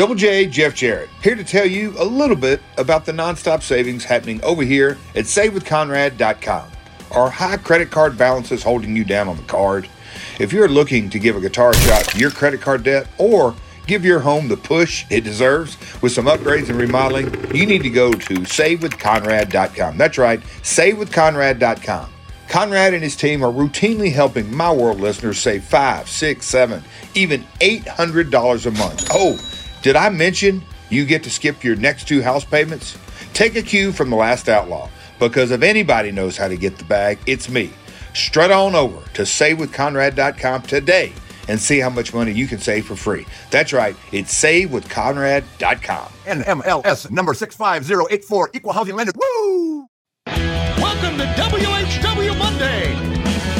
[0.00, 4.02] Double J Jeff Jarrett, here to tell you a little bit about the nonstop savings
[4.02, 6.70] happening over here at SaveWithConrad.com.
[7.10, 9.90] Are high credit card balances holding you down on the card?
[10.38, 13.54] If you're looking to give a guitar shot to your credit card debt or
[13.86, 17.90] give your home the push it deserves with some upgrades and remodeling, you need to
[17.90, 19.98] go to SaveWithConrad.com.
[19.98, 22.10] That's right, SaveWithConrad.com.
[22.48, 26.82] Conrad and his team are routinely helping my world listeners save five, six, seven,
[27.14, 29.08] even $800 a month.
[29.12, 29.38] Oh,
[29.82, 32.98] did I mention you get to skip your next two house payments?
[33.32, 36.84] Take a cue from the last outlaw, because if anybody knows how to get the
[36.84, 37.70] bag, it's me.
[38.14, 41.12] Strut on over to savewithconrad.com today
[41.48, 43.26] and see how much money you can save for free.
[43.50, 46.12] That's right, it's savewithconrad.com.
[46.26, 49.12] NMLS number 65084, equal housing lender.
[49.16, 49.86] Woo!
[50.26, 52.94] Welcome to WHW Monday.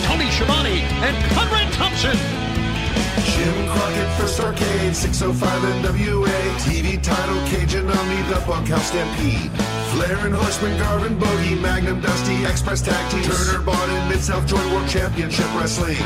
[0.05, 2.40] Tony Schiavone and Conrad Thompson.
[4.21, 5.49] First Arcade, 605
[5.83, 6.41] NWA.
[6.61, 9.51] TV title, Cajun Omni, the Bunkhouse Stampede.
[9.93, 13.23] Flair and Horseman, Garvin Bogey, Magnum Dusty, Express Tag Team.
[13.25, 15.97] Turner, Barton, Mid South Joint World Championship Wrestling.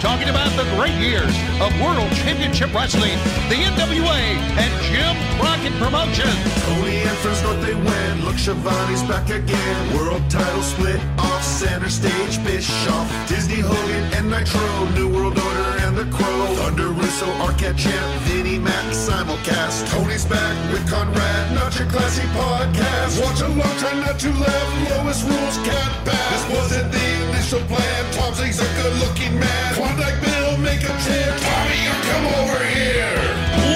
[0.00, 1.30] Talking about the great years
[1.62, 3.16] of World Championship Wrestling,
[3.48, 4.20] the NWA,
[4.58, 6.34] and Jim Crockett Promotions.
[6.66, 8.24] Tony and friends North they win.
[8.24, 9.96] Look, Schiavone's back again.
[9.96, 12.42] World title split off center stage.
[12.42, 14.60] Bischoff, Disney Hogan, and Nitro.
[14.94, 16.46] New World Order and the Crow.
[16.56, 19.86] Thunder Russo, Arquette Champ, Vinnie Mac, simulcast.
[19.90, 23.20] Tony's back with Conrad, not your classy podcast.
[23.22, 24.90] Watch along, try not to laugh.
[24.90, 26.32] Lowest rules can't pass.
[26.32, 28.12] This wasn't the initial plan.
[28.12, 29.74] Tom Zigg's a good looking man.
[29.74, 31.28] Klondike Bill, make a chair.
[31.44, 33.20] Tommy, you come over here.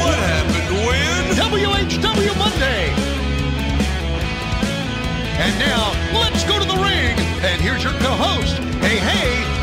[0.01, 1.37] What happened when?
[1.37, 2.89] WHW Monday.
[5.37, 7.13] And now, let's go to the ring.
[7.45, 8.57] And here's your co-host.
[8.81, 9.56] Hey, hey,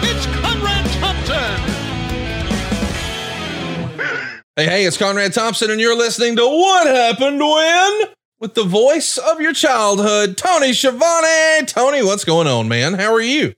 [4.56, 8.02] Hey, hey, it's Conrad Thompson, and you're listening to What Happened When?
[8.40, 11.66] With the voice of your childhood, Tony Schiavone.
[11.66, 12.94] Tony, what's going on, man?
[12.94, 13.56] How are you?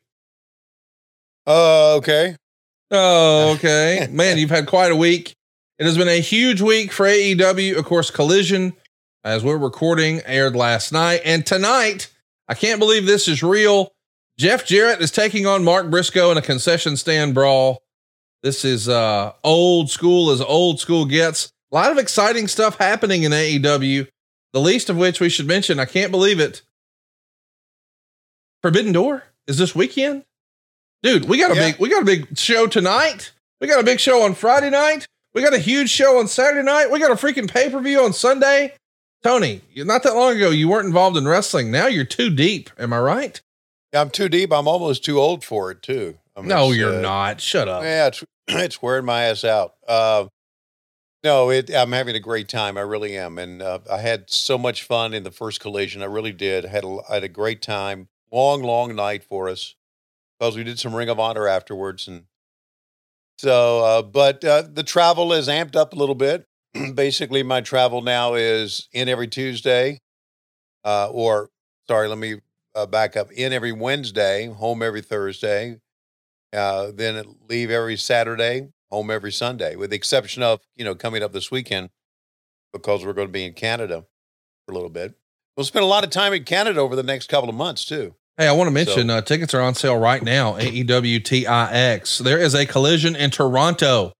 [1.45, 2.37] Uh, okay.
[2.91, 4.07] Oh, okay.
[4.09, 5.35] man, you've had quite a week.
[5.79, 7.75] It has been a huge week for AEW.
[7.77, 8.71] Of course, Collision,
[9.25, 11.19] as we're recording, aired last night.
[11.25, 12.09] And tonight,
[12.47, 13.91] I can't believe this is real.
[14.39, 17.81] Jeff Jarrett is taking on Mark Briscoe in a concession stand brawl.
[18.45, 21.51] This is uh old school as old school gets.
[21.71, 24.07] A lot of exciting stuff happening in AEW.
[24.53, 26.61] The least of which we should mention, I can't believe it.
[28.61, 30.25] Forbidden Door is this weekend.
[31.01, 31.71] Dude, we got a Yeah.
[31.71, 33.31] big we got a big show tonight.
[33.59, 35.07] We got a big show on Friday night.
[35.33, 36.91] We got a huge show on Saturday night.
[36.91, 38.75] We got a freaking pay-per-view on Sunday.
[39.23, 41.71] Tony, not that long ago you weren't involved in wrestling.
[41.71, 42.69] Now you're too deep.
[42.77, 43.41] Am I right?
[43.91, 44.53] I'm too deep.
[44.53, 46.19] I'm almost too old for it too.
[46.35, 47.41] I mean, No, you're uh, not.
[47.41, 47.81] Shut up.
[47.81, 49.75] Yeah, it's it's wearing my ass out.
[49.87, 50.25] Uh,
[51.23, 52.77] no, it, I'm having a great time.
[52.77, 56.03] I really am, and uh, I had so much fun in the first collision.
[56.03, 56.65] I really did.
[56.65, 58.09] I had a, I had a great time.
[58.31, 59.75] Long, long night for us
[60.39, 62.25] because we did some Ring of Honor afterwards, and
[63.39, 63.83] so.
[63.83, 66.45] Uh, but uh, the travel is amped up a little bit.
[66.93, 69.99] Basically, my travel now is in every Tuesday,
[70.83, 71.49] uh, or
[71.87, 72.41] sorry, let me
[72.75, 73.31] uh, back up.
[73.31, 75.79] In every Wednesday, home every Thursday,
[76.53, 81.23] uh, then leave every Saturday, home every Sunday, with the exception of you know coming
[81.23, 81.89] up this weekend
[82.73, 84.05] because we're going to be in Canada
[84.65, 85.15] for a little bit.
[85.55, 88.15] We'll spend a lot of time in Canada over the next couple of months too.
[88.37, 90.57] Hey, I want to mention So- uh, tickets are on sale right now.
[90.59, 92.17] E AEW TIX.
[92.19, 94.11] There is a collision in Toronto.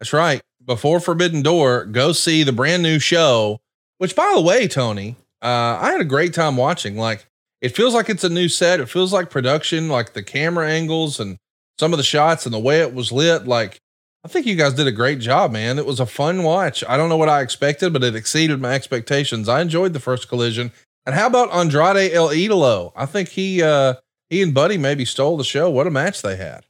[0.00, 0.40] That's right.
[0.64, 3.60] Before Forbidden Door, go see the brand new show.
[3.98, 6.96] Which, by the way, Tony, uh, I had a great time watching.
[6.96, 7.26] Like,
[7.60, 8.80] it feels like it's a new set.
[8.80, 11.38] It feels like production, like the camera angles and
[11.80, 13.46] some of the shots and the way it was lit.
[13.48, 13.80] Like,
[14.22, 15.78] I think you guys did a great job, man.
[15.78, 16.84] It was a fun watch.
[16.86, 19.48] I don't know what I expected, but it exceeded my expectations.
[19.48, 20.72] I enjoyed the first collision.
[21.06, 22.92] And how about Andrade El Idolo?
[22.94, 23.94] I think he uh
[24.28, 25.70] he and Buddy maybe stole the show.
[25.70, 26.66] What a match they had.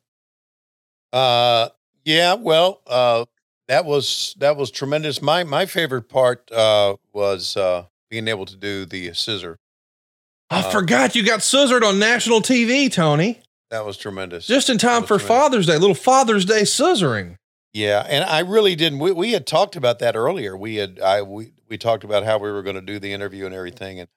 [1.12, 1.69] Uh,
[2.04, 3.25] yeah, well, uh,
[3.69, 5.21] that was that was tremendous.
[5.21, 9.59] My my favorite part uh, was uh, being able to do the scissor.
[10.51, 13.42] I Uh, forgot you got scissored on national TV, Tony.
[13.71, 14.47] That was tremendous.
[14.47, 15.28] Just in time for tremendous.
[15.28, 17.37] Father's Day, little Father's Day scissoring.
[17.72, 18.99] Yeah, and I really didn't.
[18.99, 20.57] We, we had talked about that earlier.
[20.57, 23.47] We had I we we talked about how we were going to do the interview
[23.47, 24.09] and everything, and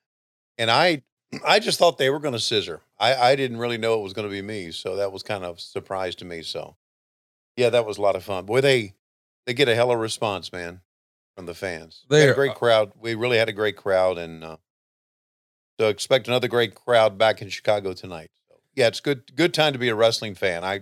[0.58, 1.04] and I
[1.46, 2.82] I just thought they were going to scissor.
[3.00, 5.44] I I didn't really know it was going to be me, so that was kind
[5.44, 6.42] of a surprise to me.
[6.42, 6.76] So
[7.56, 8.46] yeah, that was a lot of fun.
[8.46, 8.96] Boy, they
[9.46, 10.82] they get a hell of a response, man,
[11.36, 12.06] from the fans.
[12.10, 12.94] We had a great crowd.
[13.00, 14.58] We really had a great crowd, and uh,
[15.80, 18.32] so expect another great crowd back in Chicago tonight.
[18.75, 20.64] Yeah, it's good good time to be a wrestling fan.
[20.64, 20.81] I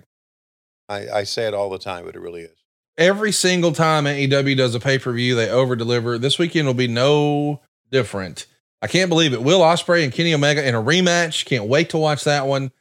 [0.90, 2.58] I, I say it all the time, but it really is.
[2.98, 6.18] every single time AEW does a pay per view, they over deliver.
[6.18, 7.62] This weekend will be no
[7.92, 8.46] different.
[8.82, 9.44] I can't believe it.
[9.44, 11.46] Will Ospreay and Kenny Omega in a rematch.
[11.46, 12.72] Can't wait to watch that one.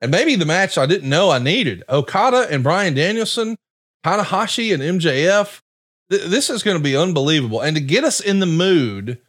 [0.00, 3.56] And maybe the match I didn't know I needed Okada and Bryan Danielson,
[4.04, 5.60] Tanahashi and MJF.
[6.10, 7.60] Th- this is going to be unbelievable.
[7.60, 9.20] And to get us in the mood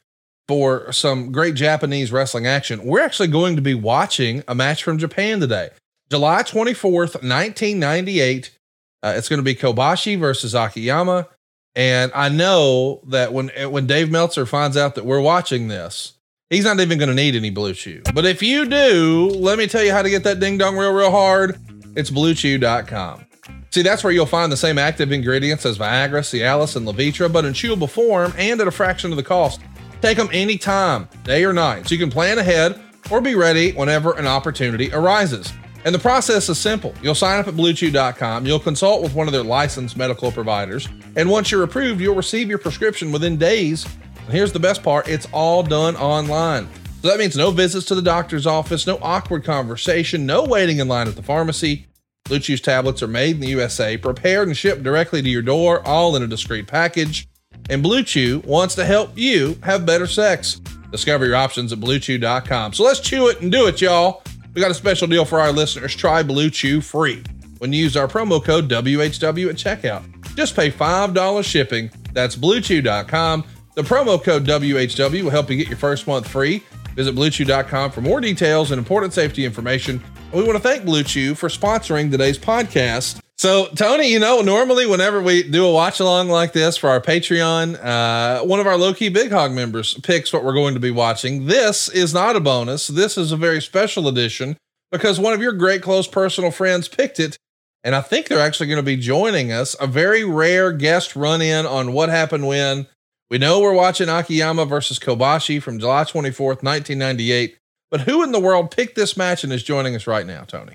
[0.47, 4.97] for some great Japanese wrestling action, we're actually going to be watching a match from
[4.97, 5.69] Japan today.
[6.09, 8.57] July 24th, 1998.
[9.03, 11.27] Uh, it's going to be Kobashi versus Akiyama.
[11.75, 16.13] And I know that when when Dave Meltzer finds out that we're watching this,
[16.49, 18.01] he's not even going to need any Blue Chew.
[18.13, 20.93] But if you do, let me tell you how to get that ding dong real,
[20.93, 21.57] real hard.
[21.95, 23.25] It's bluechew.com.
[23.71, 27.45] See, that's where you'll find the same active ingredients as Viagra, Cialis, and Levitra, but
[27.45, 29.61] in chewable form and at a fraction of the cost.
[30.01, 32.81] Take them anytime, day or night, so you can plan ahead
[33.11, 35.53] or be ready whenever an opportunity arises.
[35.85, 36.93] And the process is simple.
[37.01, 41.29] You'll sign up at bluechew.com, you'll consult with one of their licensed medical providers, and
[41.29, 43.85] once you're approved, you'll receive your prescription within days.
[44.25, 46.67] And here's the best part it's all done online.
[47.01, 50.87] So that means no visits to the doctor's office, no awkward conversation, no waiting in
[50.87, 51.87] line at the pharmacy.
[52.25, 55.85] Blue Chew's tablets are made in the USA, prepared and shipped directly to your door,
[55.85, 57.27] all in a discreet package.
[57.69, 60.59] And Blue Chew wants to help you have better sex.
[60.91, 62.73] Discover your options at bluechew.com.
[62.73, 64.23] So let's chew it and do it, y'all.
[64.53, 65.95] We got a special deal for our listeners.
[65.95, 67.23] Try Blue Chew free
[67.59, 70.35] when you use our promo code WHW at checkout.
[70.35, 71.89] Just pay $5 shipping.
[72.13, 73.45] That's bluechew.com.
[73.75, 76.63] The promo code WHW will help you get your first month free.
[76.95, 80.03] Visit bluechew.com for more details and important safety information.
[80.31, 83.21] And we want to thank Blue Chew for sponsoring today's podcast.
[83.41, 87.01] So, Tony, you know, normally whenever we do a watch along like this for our
[87.01, 90.79] Patreon, uh, one of our low key Big Hog members picks what we're going to
[90.79, 91.47] be watching.
[91.47, 92.85] This is not a bonus.
[92.85, 94.57] This is a very special edition
[94.91, 97.35] because one of your great close personal friends picked it.
[97.83, 99.75] And I think they're actually going to be joining us.
[99.79, 102.85] A very rare guest run in on what happened when.
[103.31, 107.57] We know we're watching Akiyama versus Kobashi from July 24th, 1998.
[107.89, 110.73] But who in the world picked this match and is joining us right now, Tony?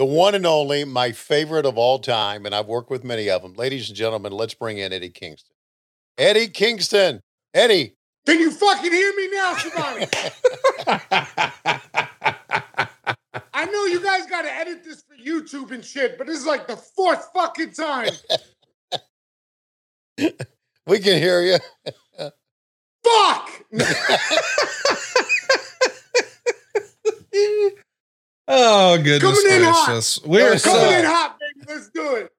[0.00, 3.42] The one and only, my favorite of all time, and I've worked with many of
[3.42, 3.52] them.
[3.52, 5.54] Ladies and gentlemen, let's bring in Eddie Kingston.
[6.16, 7.20] Eddie Kingston.
[7.52, 7.96] Eddie.
[8.24, 10.06] Can you fucking hear me now, Schiavone?
[13.52, 16.46] I know you guys got to edit this for YouTube and shit, but this is
[16.46, 18.12] like the fourth fucking time.
[20.86, 21.58] We can hear you.
[23.04, 23.50] Fuck!
[28.52, 30.18] Oh, goodness Coming in hot.
[30.26, 31.66] We're Coming Coming in hot, baby.
[31.72, 32.32] Let's do it.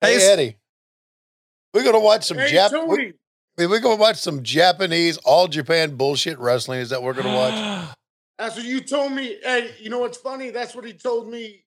[0.00, 0.56] Hey, Hey, Eddie.
[1.72, 2.70] We're gonna watch some Hey, Jap.
[2.70, 3.12] Tony.
[3.56, 6.80] we, we're gonna watch some Japanese all Japan bullshit wrestling.
[6.80, 7.88] Is that what we're gonna watch?
[8.38, 9.38] That's what you told me.
[9.42, 10.50] Hey, you know what's funny?
[10.50, 11.64] That's what he told me.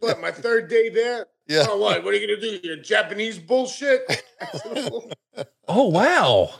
[0.00, 1.26] What, my third day there?
[1.48, 1.64] Yeah.
[1.66, 2.04] Oh, what?
[2.04, 2.68] What are you going to do?
[2.68, 4.02] Your Japanese bullshit?
[5.66, 6.50] Oh, wow.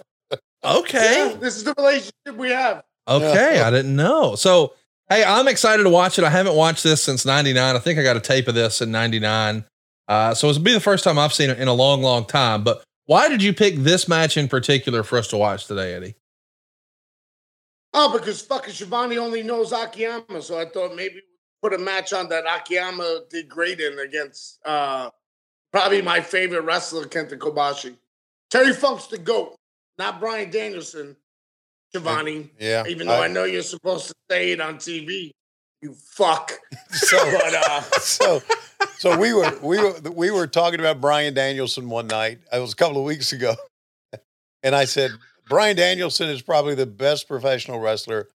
[0.65, 1.29] Okay.
[1.31, 2.83] Yeah, this is the relationship we have.
[3.07, 4.35] Okay, I didn't know.
[4.35, 4.73] So,
[5.09, 6.25] hey, I'm excited to watch it.
[6.25, 7.77] I haven't watched this since 99.
[7.77, 9.65] I think I got a tape of this in 99.
[10.07, 12.65] Uh, so it'll be the first time I've seen it in a long, long time.
[12.65, 16.15] But why did you pick this match in particular for us to watch today, Eddie?
[17.95, 20.43] Oh, because fucking Schiavone only knows Akiyama.
[20.43, 21.23] So I thought maybe
[21.63, 25.11] put a match on that Akiyama did great in against uh,
[25.73, 27.97] probably my favorite wrestler, Kenta Kobashi.
[28.51, 29.57] Terry Funk's the GOAT,
[29.99, 31.17] not Bryan Danielson,
[31.91, 32.51] Schiavone.
[32.59, 32.85] Yeah.
[32.87, 35.31] Even though I, know you're supposed to say it on TV,
[35.83, 36.53] you fuck.
[36.91, 38.43] So, But uh, so,
[38.97, 42.39] so we were we were we were talking about Bryan Danielson one night.
[42.53, 43.55] It was a couple of weeks ago,
[44.63, 45.11] and I said
[45.49, 48.29] Bryan Danielson is probably the best professional wrestler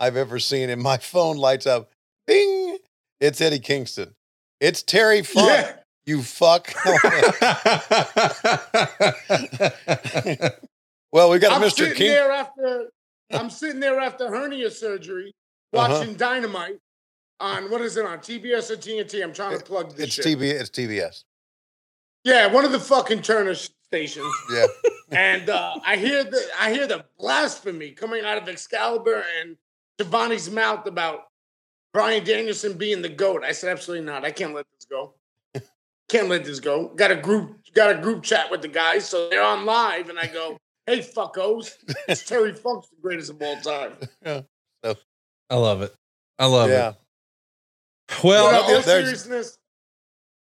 [0.00, 0.70] I've ever seen.
[0.70, 1.90] And my phone lights up,
[2.26, 2.78] bing!
[3.20, 4.14] It's Eddie Kingston.
[4.60, 5.48] It's Terry Funk.
[5.48, 5.72] Yeah.
[6.06, 6.72] You fuck.
[11.12, 11.70] well, we got I'm Mr.
[11.72, 12.08] sitting King.
[12.08, 12.90] there after
[13.30, 15.34] I'm sitting there after hernia surgery,
[15.72, 15.92] Uh-huh.
[15.92, 16.78] watching Dynamite
[17.40, 19.22] on what is it on TBS or TNT?
[19.22, 20.24] I'm trying to plug this It's shit.
[20.38, 20.50] TV.
[20.50, 21.24] It's TBS.
[22.24, 24.34] Yeah, one of the fucking Turner stations.
[24.52, 24.66] Yeah.
[25.10, 29.56] and uh, I hear the I hear the blasphemy coming out of Excalibur and
[29.98, 31.28] Schiavone's mouth about
[31.94, 33.42] Bryan Danielson being the goat.
[33.44, 34.24] I said absolutely not.
[34.24, 35.14] I can't let this go.
[36.08, 36.88] Can't let this go.
[36.88, 40.18] Got a group got a group chat with the guys, so they're on live, and
[40.18, 40.58] I go,
[40.88, 41.74] "Hey, fuckos,
[42.08, 44.42] it's Terry Funk's the greatest of all time." Yeah,
[45.50, 45.94] I love it.
[46.38, 46.90] I love yeah.
[46.90, 46.94] it.
[48.24, 49.58] Well, no, all there's- seriousness,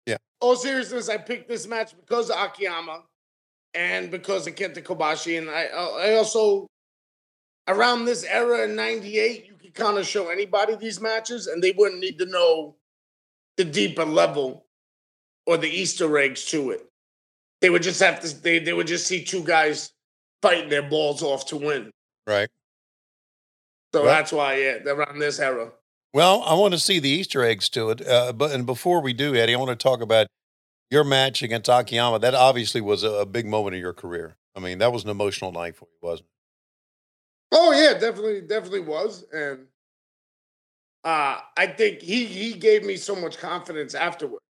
[0.06, 0.18] Yeah.
[0.40, 3.04] All seriousness, I picked this match because of Akiyama
[3.74, 6.68] and because of Kenta Kobashi, and I uh, I also
[7.68, 11.72] around this era in '98, you could kind of show anybody these matches, and they
[11.72, 12.75] wouldn't need to know
[13.58, 14.66] the deeper level
[15.48, 16.86] or the Easter eggs to it.
[17.62, 19.92] they would just have to they they would just see two guys
[20.42, 21.92] fighting their balls off to win.
[22.27, 22.50] Right.
[23.94, 25.72] So Well- that's why, yeah, around this era.
[26.13, 28.06] Well, I want to see the Easter eggs to it.
[28.08, 30.27] Uh, but and before we do, Eddie, I want to talk about
[30.89, 32.20] your match against Akiyama.
[32.20, 34.38] That obviously was a, a big moment in your career.
[34.56, 36.32] I mean, that was an emotional night for you, wasn't it?
[37.58, 39.68] Oh yeah, definitely, definitely was, and
[41.04, 44.42] uh, I think he he gave me so much confidence afterwards.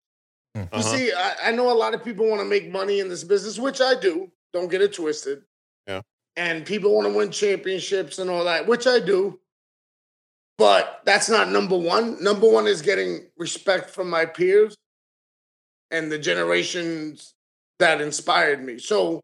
[0.56, 0.82] You Uh-huh.
[0.82, 3.58] see, I, I know a lot of people want to make money in this business,
[3.60, 4.32] which I do.
[4.54, 5.42] Don't get it twisted.
[5.88, 6.02] Yeah.
[6.36, 9.40] And people want to win championships and all that, which I do.
[10.58, 12.22] But that's not number one.
[12.24, 14.76] Number one is getting respect from my peers
[15.92, 17.34] and the generations
[17.80, 18.78] that inspired me.
[18.80, 19.22] So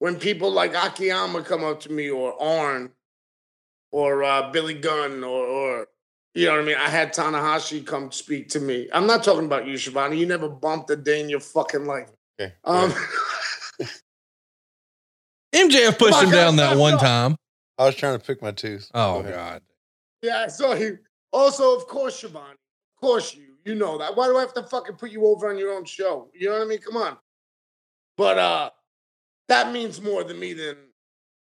[0.00, 2.90] when people like Akiyama come up to me or Arn
[3.92, 5.86] or uh, Billy Gunn or, or
[6.34, 6.76] you know what I mean?
[6.76, 8.88] I had Tanahashi come speak to me.
[8.92, 10.16] I'm not talking about you, Schiavone.
[10.16, 12.10] You never bumped a day in your fucking life.
[12.40, 12.52] Okay.
[12.64, 12.94] Um,
[15.52, 16.98] MJF pushed Come him down that one go.
[17.00, 17.36] time.
[17.78, 18.90] I was trying to pick my tooth.
[18.94, 19.30] Oh Go.
[19.30, 19.62] God.
[20.22, 20.92] yeah, so he
[21.32, 22.52] also, of course, Schiavone.
[22.52, 23.46] Of course, you.
[23.66, 24.16] You know that.
[24.16, 26.30] Why do I have to fucking put you over on your own show?
[26.34, 26.78] You know what I mean?
[26.78, 27.18] Come on.
[28.16, 28.70] But uh
[29.48, 30.76] that means more to me than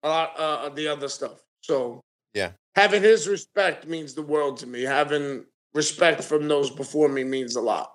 [0.02, 1.44] a lot uh, of the other stuff.
[1.62, 2.02] So
[2.34, 2.54] Yeah.
[2.76, 4.82] having his respect means the world to me.
[4.82, 7.92] Having respect from those before me means a lot.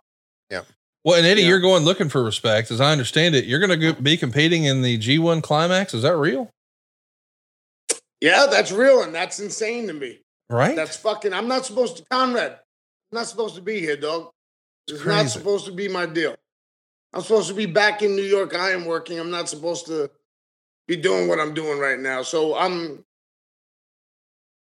[1.04, 1.48] Well, and Eddie, Yeah.
[1.48, 2.70] you're going looking for respect.
[2.70, 4.00] As I understand it, you're going to uh-huh.
[4.00, 5.92] be competing in the G1 Climax.
[5.92, 6.50] Is that real?
[8.20, 10.20] Yeah, that's real, and that's insane to me.
[10.48, 10.74] Right?
[10.74, 11.34] That's fucking.
[11.34, 12.52] I'm not supposed to, Conrad.
[12.52, 14.30] I'm not supposed to be here, dog.
[14.88, 16.34] It's It's not supposed to be my deal.
[17.12, 18.54] I'm supposed to be back in New York.
[18.54, 19.20] I am working.
[19.20, 20.10] I'm not supposed to
[20.88, 22.22] be doing what I'm doing right now.
[22.22, 23.04] So I'm,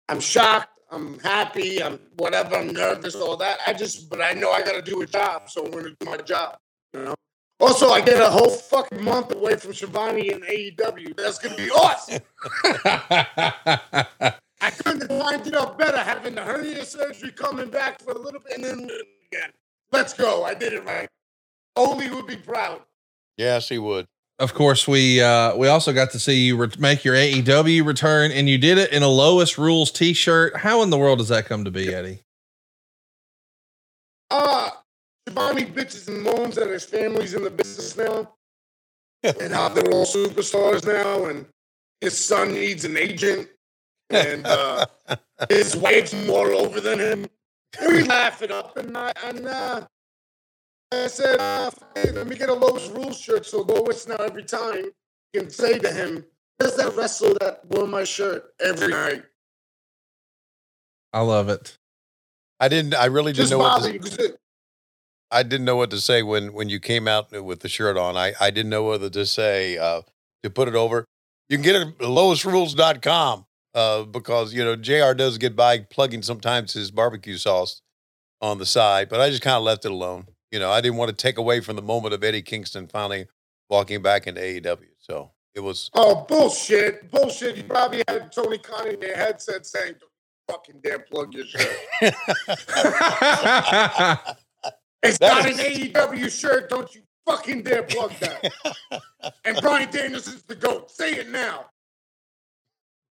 [0.08, 0.71] I'm shocked.
[0.92, 1.82] I'm happy.
[1.82, 2.56] I'm whatever.
[2.56, 3.14] I'm nervous.
[3.14, 3.58] All that.
[3.66, 5.48] I just, but I know I got to do a job.
[5.48, 6.58] So I'm going to do my job.
[6.92, 7.14] You know.
[7.62, 11.16] Also, I get a whole fucking month away from Schiavone and AEW.
[11.16, 12.18] That's gonna be awesome.
[14.60, 18.18] I couldn't have lined it up better having the hernia surgery coming back for a
[18.18, 19.50] little bit and then again.
[19.92, 20.42] Let's go.
[20.42, 21.08] I did it right.
[21.76, 22.82] Only would be proud.
[23.36, 24.08] Yes, he would.
[24.42, 28.32] Of course, we uh, we also got to see you re- make your AEW return,
[28.32, 30.56] and you did it in a Lowest Rules T-shirt.
[30.56, 32.18] How in the world does that come to be, Eddie?
[34.30, 34.70] Uh
[35.28, 38.34] Schiavone bitches and moans that his family's in the business now.
[39.22, 41.46] and how they're all superstars now and
[42.00, 43.48] his son needs an agent
[44.10, 44.84] and uh,
[45.48, 47.26] his wife's more over than him.
[47.80, 49.86] And we laugh it up and I and uh,
[50.92, 54.16] I said, uh, hey, let me get a Lowe's Rules shirt so go Lois now
[54.16, 54.84] every time
[55.32, 56.24] you can say to him,
[56.58, 59.22] There's that wrestler that wore my shirt every night.
[61.12, 61.78] I love it.
[62.60, 62.94] I didn't.
[62.94, 63.82] I really didn't Just know what.
[63.82, 63.98] Bobby.
[63.98, 64.36] To,
[65.30, 68.16] I didn't know what to say when when you came out with the shirt on.
[68.16, 70.02] I I didn't know whether to say uh,
[70.42, 71.04] to put it over.
[71.48, 75.12] You can get it at lowestrules.com uh, because you know Jr.
[75.14, 77.82] does get by plugging sometimes his barbecue sauce
[78.40, 80.26] on the side, but I just kind of left it alone.
[80.52, 83.26] You know, I didn't want to take away from the moment of Eddie Kingston finally
[83.70, 84.86] walking back into AEW.
[84.98, 87.10] So it was Oh, bullshit.
[87.10, 87.56] Bullshit.
[87.56, 90.10] You probably had Tony Khan in their headset saying, Don't
[90.50, 91.76] fucking dare plug your shirt.
[95.04, 96.70] It's That not is- an AEW shirt.
[96.70, 98.52] Don't you fucking dare plug that.
[99.44, 100.92] and Bryan Danielson's the GOAT.
[100.92, 101.66] Say it now.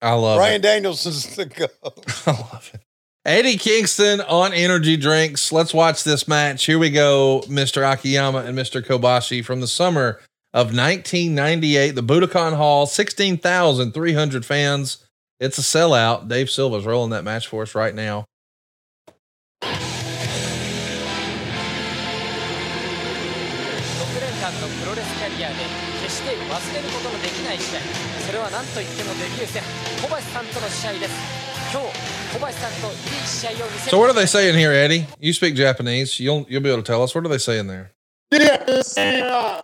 [0.03, 0.63] I love Bryan it.
[0.63, 1.71] Danielson's the GOAT.
[2.27, 2.81] I love it.
[3.29, 5.53] Eddie Kingston on energy drinks.
[5.53, 6.65] Let's watch this match.
[6.65, 7.83] Here we go, Mr.
[7.83, 8.83] Akiyama and Mr.
[8.83, 10.19] Kobashi from the summer
[10.55, 15.07] of 1998, the Budokan Hall, 16,300 fans.
[15.39, 16.27] It's a sellout.
[16.27, 18.25] Dave Silva's rolling that match for us right now.
[32.29, 35.07] So what do they say in here, Eddie?
[35.19, 36.21] You speak Japanese.
[36.21, 37.15] You'll you'll be able to tell us.
[37.15, 37.93] What do they say in there?
[38.31, 39.63] Yeah, they say uh,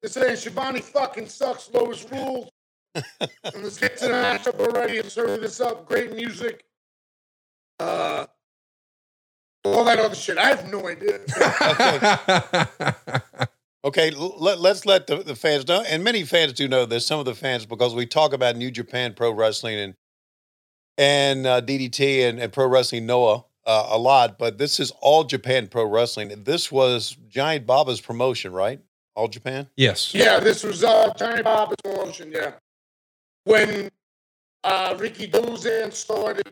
[0.00, 1.70] they Schiavone fucking sucks.
[1.72, 2.48] Lowest rules.
[2.94, 5.88] and get to the act up already and serving this up.
[5.88, 6.64] Great music.
[7.80, 8.26] Uh,
[9.64, 10.38] all that other shit.
[10.38, 11.20] I have no idea.
[11.62, 13.42] okay.
[13.84, 17.04] Okay, let, us let the, the fans know, and many fans do know this.
[17.04, 19.94] Some of the fans, because we talk about New Japan Pro Wrestling and
[20.98, 25.24] and uh, DDT and, and Pro Wrestling Noah uh, a lot, but this is All
[25.24, 26.44] Japan Pro Wrestling.
[26.44, 28.80] This was Giant Baba's promotion, right?
[29.14, 29.68] All Japan.
[29.76, 30.14] yes.
[30.14, 32.32] Yeah, this was uh Johnny Bob's promotion.
[32.32, 32.52] Yeah,
[33.44, 33.90] when
[34.64, 36.50] uh Rikidozan started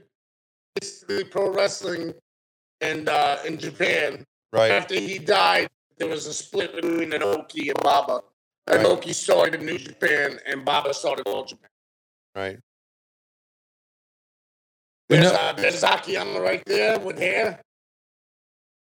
[0.78, 2.12] basically pro wrestling
[2.82, 4.24] and uh in Japan.
[4.52, 4.72] Right.
[4.72, 8.20] After he died, there was a split between Inoki and Baba.
[8.68, 8.82] Inoki Right.
[8.84, 11.70] Loki started New Japan, and Baba started All Japan.
[12.34, 12.58] Right.
[15.10, 17.60] We There's, know- uh, there's Akiyama right there with hair.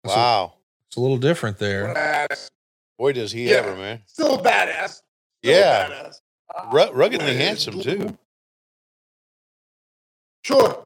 [0.03, 0.53] Wow.
[0.89, 1.93] It's a little different there.
[1.93, 2.49] Badass.
[2.97, 3.57] Boy, does he Yeah.
[3.57, 4.01] ever, man.
[4.07, 5.01] Still a badass.
[5.43, 5.87] Still a Yeah.
[5.89, 6.15] badass.
[6.57, 8.17] Uh, Ru- ruggedly man, handsome, too.
[10.43, 10.83] Sure.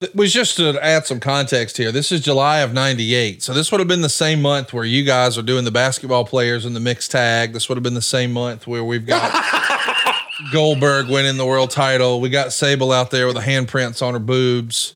[0.00, 1.92] It was just to add some context here.
[1.92, 3.42] This is July of 98.
[3.42, 6.24] So this would have been the same month where you guys are doing the basketball
[6.24, 7.52] players in the mixed tag.
[7.52, 9.30] This would have been the same month where we've got
[10.52, 12.20] Goldberg winning the world title.
[12.20, 14.94] We got Sable out there with the handprints on her boobs.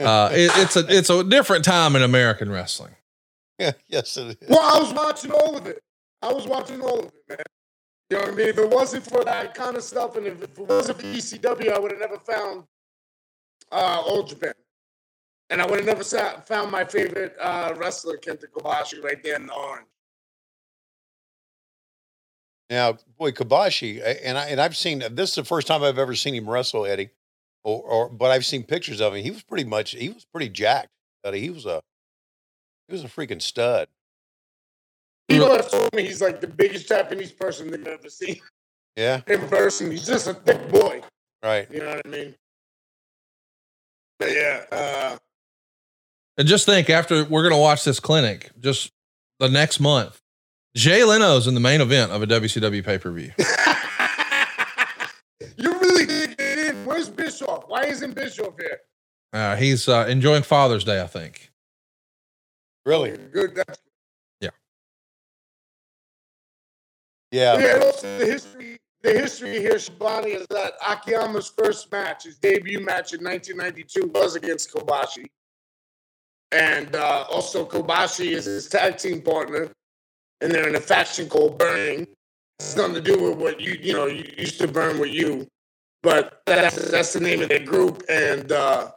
[0.00, 2.94] Uh, it, it's a it's a different time in American wrestling.
[3.56, 4.48] Yeah, yes, it is.
[4.48, 5.80] Well, I was watching all of it.
[6.20, 7.38] I was watching all of it, man.
[8.10, 8.48] You know what I mean?
[8.48, 11.78] If it wasn't for that kind of stuff, and if it wasn't for ECW, I
[11.78, 12.64] would have never found
[13.70, 14.54] uh, All Japan.
[15.50, 19.36] And I would have never sa- found my favorite uh, wrestler, Kenta Kobashi, right there
[19.36, 19.86] in the orange.
[22.70, 26.14] Now, boy, Kobashi, and I and I've seen this is the first time I've ever
[26.14, 27.10] seen him wrestle, Eddie.
[27.62, 29.22] Or, or but I've seen pictures of him.
[29.22, 30.90] He was pretty much he was pretty jacked.
[31.22, 31.40] buddy.
[31.40, 31.80] He was a
[32.88, 33.88] he was a freaking stud.
[35.28, 38.40] People have told me he's like the biggest Japanese person they've ever seen
[38.96, 39.90] Yeah, in person.
[39.90, 41.00] He's just a thick boy.
[41.42, 41.66] right.
[41.70, 42.34] You know what I mean?
[44.18, 45.16] But yeah, uh,
[46.36, 48.92] And just think, after we're gonna watch this clinic, just
[49.40, 50.20] the next month,
[50.76, 53.30] Jay Leno's in the main event of a WCW pay per view.
[55.56, 56.84] you really did it in.
[56.84, 57.64] Where's Bischoff?
[57.68, 58.80] Why isn't Bischoff here?
[59.32, 61.52] Uh, he's uh, enjoying Father's Day, I think.
[62.84, 63.16] Really?
[63.32, 63.54] Good.
[63.54, 63.78] That's
[64.40, 64.50] Yeah.
[67.30, 72.36] Yeah, and also the history, the history here, Schiavone, is that Akiyama's first match, his
[72.38, 75.26] debut match in 1992, was against Kobashi.
[76.52, 79.70] And uh, also, Kobashi is his tag team partner,
[80.40, 82.06] and they're in a faction called Burning.
[82.58, 85.48] It's nothing to do with what you, you know, you used to burn with you,
[86.02, 88.02] but that's that's the name of their group.
[88.08, 88.90] And uh,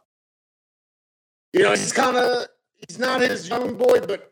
[1.53, 2.47] you know, he's kind of
[2.87, 4.31] he's not his young boy, but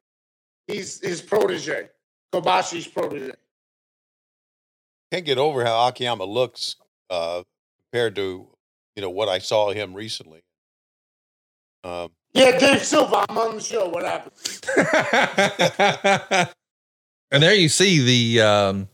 [0.67, 1.89] he's his protege,
[2.31, 3.31] Kobashi's protege.
[5.11, 6.75] Can't get over how Akiyama looks
[7.09, 7.43] uh,
[7.91, 8.47] compared to
[8.95, 10.43] you know what I saw him recently.
[11.83, 13.89] Um, Yeah, Dave Silva, I'm on the show.
[13.89, 14.33] What happened?
[17.31, 17.99] and there you see
[18.37, 18.89] the um,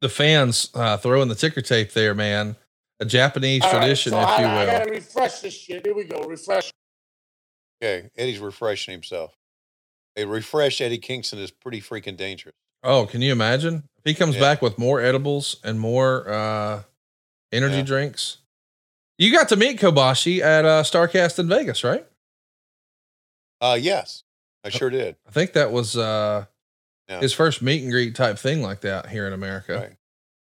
[0.00, 2.56] the fans uh, throwing the ticker tape there, man.
[3.00, 4.66] A Japanese All right, tradition, so if I, you I will.
[4.78, 5.84] gotta refresh this shit.
[5.84, 6.20] Here we go.
[6.22, 6.70] Refresh.
[7.82, 9.34] okay, Eddie's refreshing himself.
[10.16, 12.54] A refreshed Eddie Kingston is pretty freaking dangerous.
[12.84, 14.40] Oh, can you imagine if he comes Yeah.
[14.42, 16.82] back with more edibles and more uh,
[17.50, 17.82] energy Yeah.
[17.82, 18.38] drinks?
[19.18, 22.06] You got to meet Kobashi at uh, Starcast in Vegas, right?
[23.60, 24.24] Uh, yes,
[24.64, 25.16] I sure did.
[25.26, 26.46] I think that was uh,
[27.08, 27.20] Yeah.
[27.20, 29.74] his first meet and greet type thing like that here in America.
[29.74, 29.96] Right.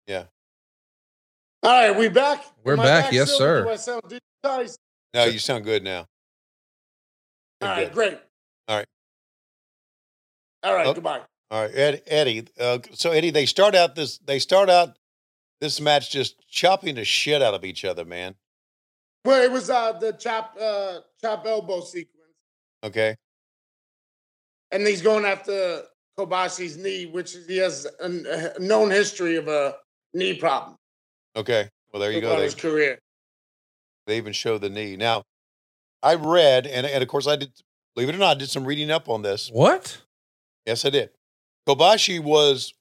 [0.07, 0.23] Yeah.
[1.63, 2.43] All right, we back.
[2.63, 3.63] We're Am I back, yes, sir.
[3.63, 4.77] Do I sound digitized?
[5.13, 6.07] No, you sound good now.
[7.61, 7.93] All You're right, good.
[7.93, 8.19] great.
[8.67, 8.87] All right.
[10.63, 10.93] All right, Oh.
[10.93, 11.21] goodbye.
[11.51, 12.47] All right, Ed, Eddie.
[12.59, 14.17] Uh, so Eddie, they start out this.
[14.19, 14.97] They start out
[15.59, 18.35] this match just chopping the shit out of each other, man.
[19.25, 22.33] Well, it was uh, the chop uh, chop elbow sequence,
[22.83, 23.15] Okay.
[24.71, 25.83] and he's going after
[26.25, 29.75] Kobashi's knee, which is, he has a, a known history of a
[30.13, 30.77] knee problem
[31.35, 31.69] Okay.
[31.91, 32.27] Well, there you go.
[32.27, 32.99] throughout They, his career.
[34.07, 34.95] they even show the knee.
[34.97, 35.23] Now,
[36.03, 37.51] I read, and and of course I did.
[37.95, 39.49] Believe it or not, I did some reading up on this.
[39.51, 40.01] What?
[40.65, 41.09] Yes, I did.
[41.67, 42.73] Kobashi was.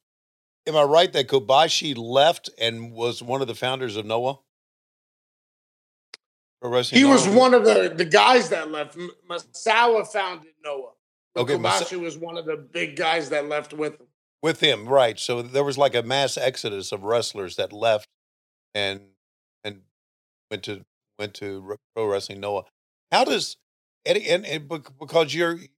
[0.67, 4.39] Am I right that Kobashi left and was one of the founders of Noah?
[6.61, 8.97] Pro Wrestling He was one of the, the guys that left.
[8.97, 10.91] M- Misawa founded Noah.
[11.37, 14.07] Okay, Kobashi was one of the big guys that left with him.
[14.43, 15.19] with him, right?
[15.19, 18.09] So there was like a mass exodus of wrestlers that left
[18.75, 19.01] and
[19.63, 19.83] and
[20.51, 20.85] went to
[21.19, 22.65] went to Pro Wrestling Noah.
[23.13, 23.57] How does
[24.05, 25.69] Eddie and, and because you're you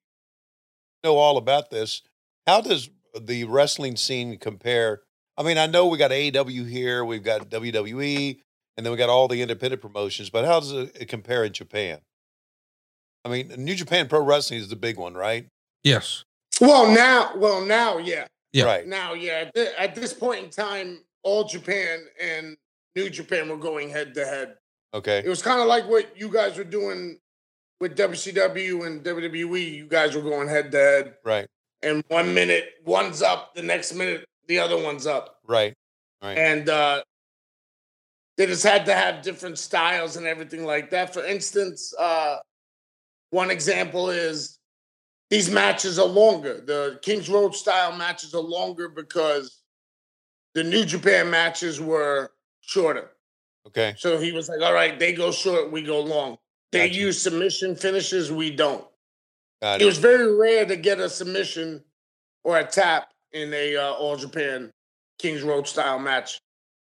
[1.05, 2.03] know all about this,
[2.47, 2.89] how does
[3.21, 5.03] the wrestling scene compare?
[5.37, 8.41] I mean, I know we got AEW here, we've got WWE,
[8.77, 12.01] and then we got all the independent promotions, but how does it compare in Japan?
[13.25, 15.47] I mean, New Japan Pro Wrestling is the big one, right?
[15.85, 16.25] Yes.
[16.61, 18.27] Well, now, well, now, yeah.
[18.53, 18.65] Yeah.
[18.65, 18.87] Right.
[18.87, 19.45] Now, yeah.
[19.47, 22.57] At, thi- at this point in time, all Japan and
[22.97, 24.57] New Japan were going head to head.
[24.95, 25.23] Okay.
[25.25, 27.19] It was kind of like what you guys were doing
[27.81, 29.73] with WCW and WWE.
[29.75, 31.47] You guys were going head to head, Right.
[31.83, 35.73] and one minute one's up, the next minute the other one's up, Right.
[36.23, 36.37] Right.
[36.37, 37.03] and uh,
[38.37, 41.13] they just had to have different styles and everything like that.
[41.15, 42.37] For instance, uh,
[43.33, 44.59] one example is
[45.31, 46.61] these matches are longer.
[46.61, 49.63] The Kings Road style matches are longer because
[50.55, 53.11] the New Japan matches were shorter.
[53.67, 53.95] Okay.
[53.97, 56.37] So he was like, all right, they go short, we go long.
[56.73, 57.01] They Gotcha.
[57.01, 58.85] use submission finishes, we don't.
[59.63, 59.87] Got It it.
[59.87, 61.83] was very rare to get a submission
[62.45, 64.71] or a tap in a uh, All Japan
[65.19, 66.39] Kings Road style match.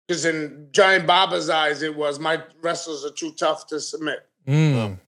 [0.08, 4.26] Because in Giant Baba's eyes, it was my wrestlers are too tough to submit.
[4.48, 4.98] Mm.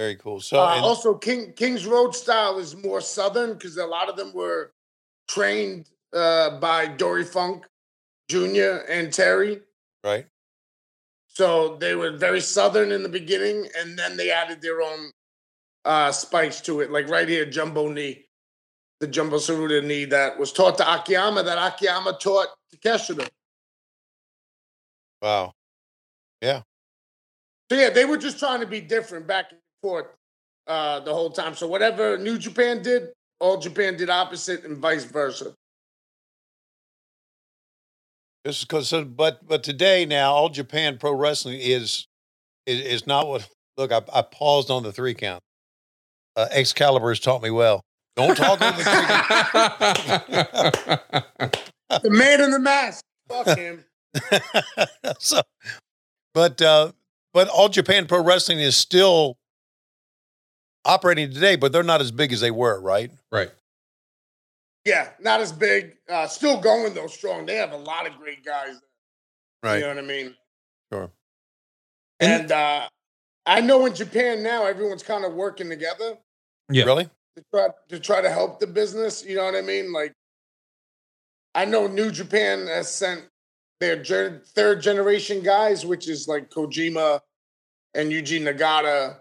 [0.00, 0.40] Very cool.
[0.40, 4.16] So, Uh, and- also, King Kings Road style is more southern because a lot of
[4.16, 4.72] them were
[5.28, 7.66] trained uh, by Dory Funk
[8.30, 8.86] Jr.
[8.88, 9.62] and Terry.
[10.02, 10.26] right.
[11.28, 15.12] So they were very southern in the beginning, and then they added their own
[15.84, 16.90] uh, spikes to it.
[16.90, 18.26] Like right here, Jumbo Knee,
[19.00, 23.28] the Jumbo Tsuruta knee that was taught to Akiyama, that Akiyama taught Takeshita.
[25.20, 25.54] Wow.
[26.40, 26.62] Yeah.
[27.70, 30.06] So yeah, they were just trying to be different back and forth
[30.66, 31.54] uh, the whole time.
[31.54, 33.08] So whatever New Japan did,
[33.40, 35.54] All Japan did opposite, and vice versa.
[38.44, 42.06] This is because, so, but but today now, all Japan Pro Wrestling is
[42.66, 43.48] is, is not what.
[43.76, 45.42] Look, I, I paused on the three count.
[46.36, 47.80] Uh, Excalibur has taught me well.
[48.16, 49.06] Don't talk on the three
[51.40, 51.56] count.
[52.02, 53.84] The man in the mask, fuck him.
[55.18, 55.42] so,
[56.32, 56.92] but uh,
[57.34, 59.36] but all Japan Pro Wrestling is still
[60.84, 63.10] operating today, but they're not as big as they were, right?
[63.30, 63.50] right.
[64.84, 65.96] Yeah, not as big.
[66.08, 67.44] Uh, still going though, strong.
[67.46, 68.76] They have a lot of great guys.
[69.62, 69.76] Right.
[69.76, 70.34] You know what I mean?
[70.92, 71.10] Sure.
[72.18, 72.88] And- And uh,
[73.46, 76.16] I know in Japan now everyone's kind of working together
[76.70, 76.84] Yeah.
[76.84, 77.08] Really?
[77.36, 79.24] to try to try to help the business.
[79.24, 79.92] You know what I mean?
[79.92, 80.12] Like,
[81.54, 83.24] I know New Japan has sent
[83.80, 87.20] their third generation guys, which is like Kojima
[87.94, 89.18] and Yuji Nagata,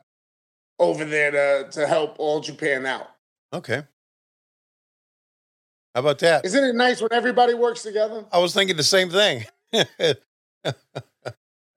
[0.79, 3.09] over there to to help all Japan out.
[3.53, 3.83] Okay.
[5.93, 6.45] How about that?
[6.45, 8.25] Isn't it nice when everybody works together?
[8.31, 9.45] I was thinking the same thing.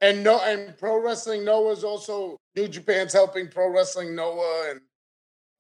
[0.03, 4.81] And no, and Pro Wrestling Noah is also New Japan's helping Pro Wrestling Noah, and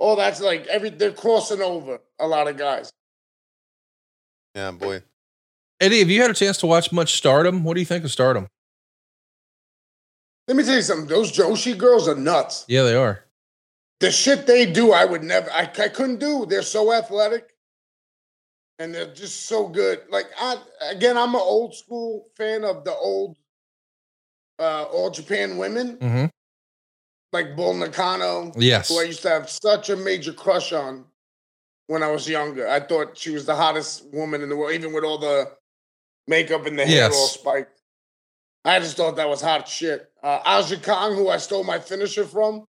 [0.00, 2.92] all that's like every they're crossing over a lot of guys.
[4.56, 5.00] yeah, boy.
[5.80, 7.62] Eddie, have you had a chance to watch much Stardom?
[7.62, 8.48] What do you think of Stardom?
[10.48, 11.06] Let me tell you something.
[11.06, 12.64] Those Joshi girls are nuts.
[12.66, 13.24] Yeah, they are.
[14.02, 15.48] The shit they do, I would never.
[15.52, 16.44] I, I couldn't do.
[16.44, 17.50] They're so athletic,
[18.80, 20.00] and they're just so good.
[20.10, 20.56] Like I
[20.90, 23.36] again, I'm an old school fan of the old
[24.58, 26.24] uh All Japan women, Mm-hmm.
[27.32, 28.52] like Bull Nakano.
[28.56, 28.88] Yes.
[28.88, 31.04] who I used to have such a major crush on
[31.86, 32.68] when I was younger.
[32.68, 35.50] I thought she was the hottest woman in the world, even with all the
[36.26, 37.14] makeup and the hair Yes.
[37.14, 37.80] all spiked.
[38.64, 40.10] I just thought that was hot shit.
[40.22, 42.64] Uh, Aja Kong, who I stole my finisher from,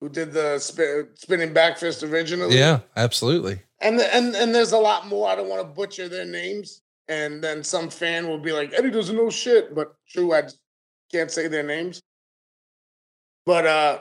[0.00, 2.56] who did the spin, spinning back fist originally.
[2.56, 3.60] Yeah, absolutely.
[3.80, 5.28] And, and and there's a lot more.
[5.28, 6.82] I don't want to butcher their names.
[7.08, 9.74] And then some fan will be like, Eddie doesn't know shit.
[9.74, 10.42] But true, I
[11.10, 12.00] can't say their names.
[13.46, 13.98] But uh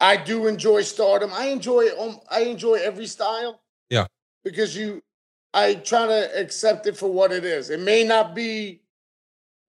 [0.00, 1.30] I do enjoy stardom.
[1.32, 3.62] I enjoy um, I enjoy every style.
[3.90, 4.06] Yeah.
[4.44, 5.02] Because you
[5.54, 7.70] I try to accept it for what it is.
[7.70, 8.82] It may not be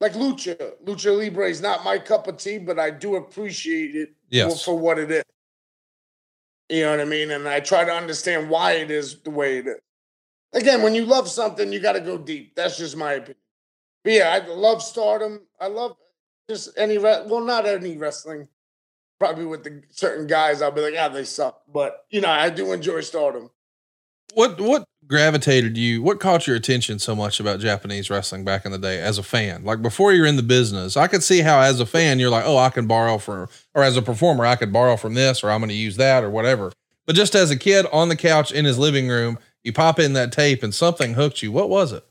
[0.01, 0.73] like Lucha.
[0.85, 4.63] Lucha Libre is not my cup of tea, but I do appreciate it Yes.
[4.63, 5.23] for, for what it is.
[6.69, 7.31] You know what I mean?
[7.31, 9.79] And I try to understand why it is the way it is.
[10.53, 12.55] Again, when you love something, you got to go deep.
[12.55, 13.37] That's just my opinion.
[14.03, 15.41] But yeah, I love stardom.
[15.59, 15.95] I love
[16.49, 18.47] just any, well, not any wrestling.
[19.19, 21.61] Probably with the certain guys, I'll be like, ah, they suck.
[21.67, 23.49] But, you know, I do enjoy stardom.
[24.33, 26.01] What what gravitated you?
[26.01, 29.23] What caught your attention so much about Japanese wrestling back in the day as a
[29.23, 29.63] fan?
[29.63, 32.45] Like before you're in the business, I could see how as a fan you're like,
[32.45, 35.49] oh, I can borrow from, or as a performer, I could borrow from this, or
[35.49, 36.71] I'm going to use that, or whatever.
[37.05, 40.13] But just as a kid on the couch in his living room, you pop in
[40.13, 41.51] that tape and something hooked you.
[41.51, 42.05] What was it?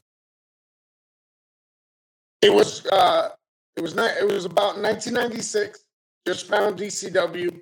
[2.43, 3.31] It was uh
[3.77, 5.81] it was not it was about 1996.
[6.27, 7.61] Just found ECW,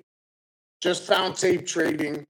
[0.81, 2.25] just found tape trading,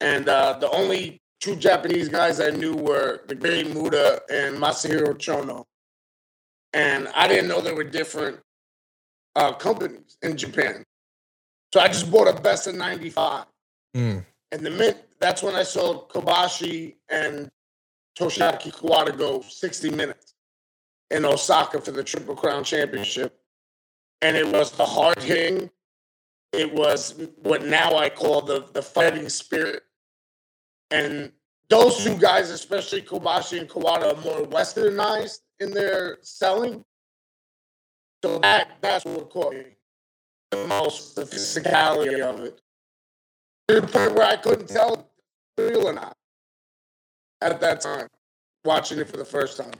[0.00, 5.12] and uh the only two Japanese guys I knew were the Great Muta and Masahiro
[5.14, 5.66] Chono.
[6.72, 8.40] And I didn't know there were different
[9.36, 10.82] uh companies in Japan.
[11.74, 13.44] So I just bought a best of 95.
[13.94, 14.24] Mm.
[14.52, 17.50] And the mint, that's when I saw Kobashi and
[18.18, 20.34] Toshiaki Kawada go 60 minutes
[21.10, 23.38] in Osaka for the Triple Crown Championship.
[24.22, 25.70] And it was the hard hitting.
[26.54, 29.82] It was what now I call the, the fighting spirit.
[30.94, 31.32] And
[31.70, 36.84] those two guys, especially Kobashi and Kawada, are more westernized in their selling.
[38.22, 39.64] So that that's what caught me.
[40.52, 42.60] The most the physicality of it.
[43.68, 45.10] to the point where I couldn't tell
[45.58, 46.16] real or not
[47.40, 48.06] at that time,
[48.64, 49.72] watching it for the first time.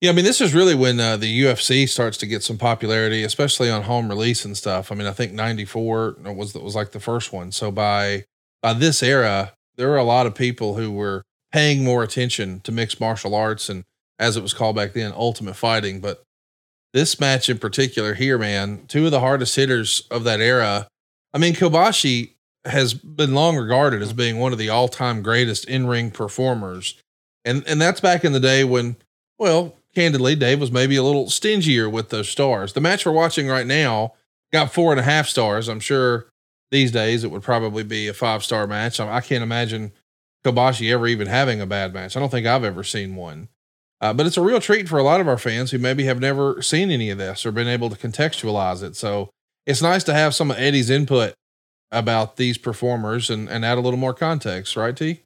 [0.00, 3.24] Yeah, I mean, this is really when uh, the UFC starts to get some popularity,
[3.24, 4.92] especially on home release and stuff.
[4.92, 7.50] I mean, I think '94 was was like the first one.
[7.50, 8.24] So by
[8.64, 11.22] by this era, there were a lot of people who were
[11.52, 13.84] paying more attention to mixed martial arts and,
[14.18, 16.00] as it was called back then, ultimate fighting.
[16.00, 16.22] But
[16.94, 20.88] this match in particular here, man, two of the hardest hitters of that era.
[21.34, 22.30] I mean, Kobashi
[22.64, 26.94] has been long regarded as being one of the all-time greatest in-ring performers,
[27.44, 28.96] and and that's back in the day when,
[29.38, 32.72] well, candidly, Dave was maybe a little stingier with those stars.
[32.72, 34.14] The match we're watching right now
[34.54, 35.68] got four and a half stars.
[35.68, 36.28] I'm sure
[36.74, 38.98] these days it would probably be a five star match.
[38.98, 39.92] I, can't imagine
[40.44, 42.16] Kobashi ever even having a bad match.
[42.16, 43.48] I don't think I've ever seen one.
[44.00, 46.18] Uh, but it's a real treat for a lot of our fans who maybe have
[46.18, 48.96] never seen any of this or been able to contextualize it.
[48.96, 49.30] So
[49.64, 51.34] it's nice to have some of Eddie's input
[51.92, 55.22] about these performers and, and add a little more context, right, T?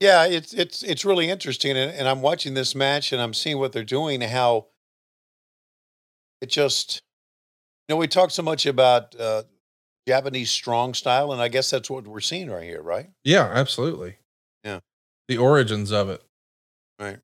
[0.00, 3.58] Yeah, it's it's it's really interesting, and, and I'm watching this match and I'm seeing
[3.58, 4.22] what they're doing.
[4.22, 4.66] How
[6.40, 7.02] it just,
[7.86, 9.42] you know, we talk so much about uh,
[10.10, 13.10] Japanese strong style, and I guess that's what we're seeing right here, right?
[13.22, 14.16] Yeah, absolutely.
[14.64, 14.80] Yeah.
[15.28, 16.20] The origins of it.
[16.98, 17.20] Right.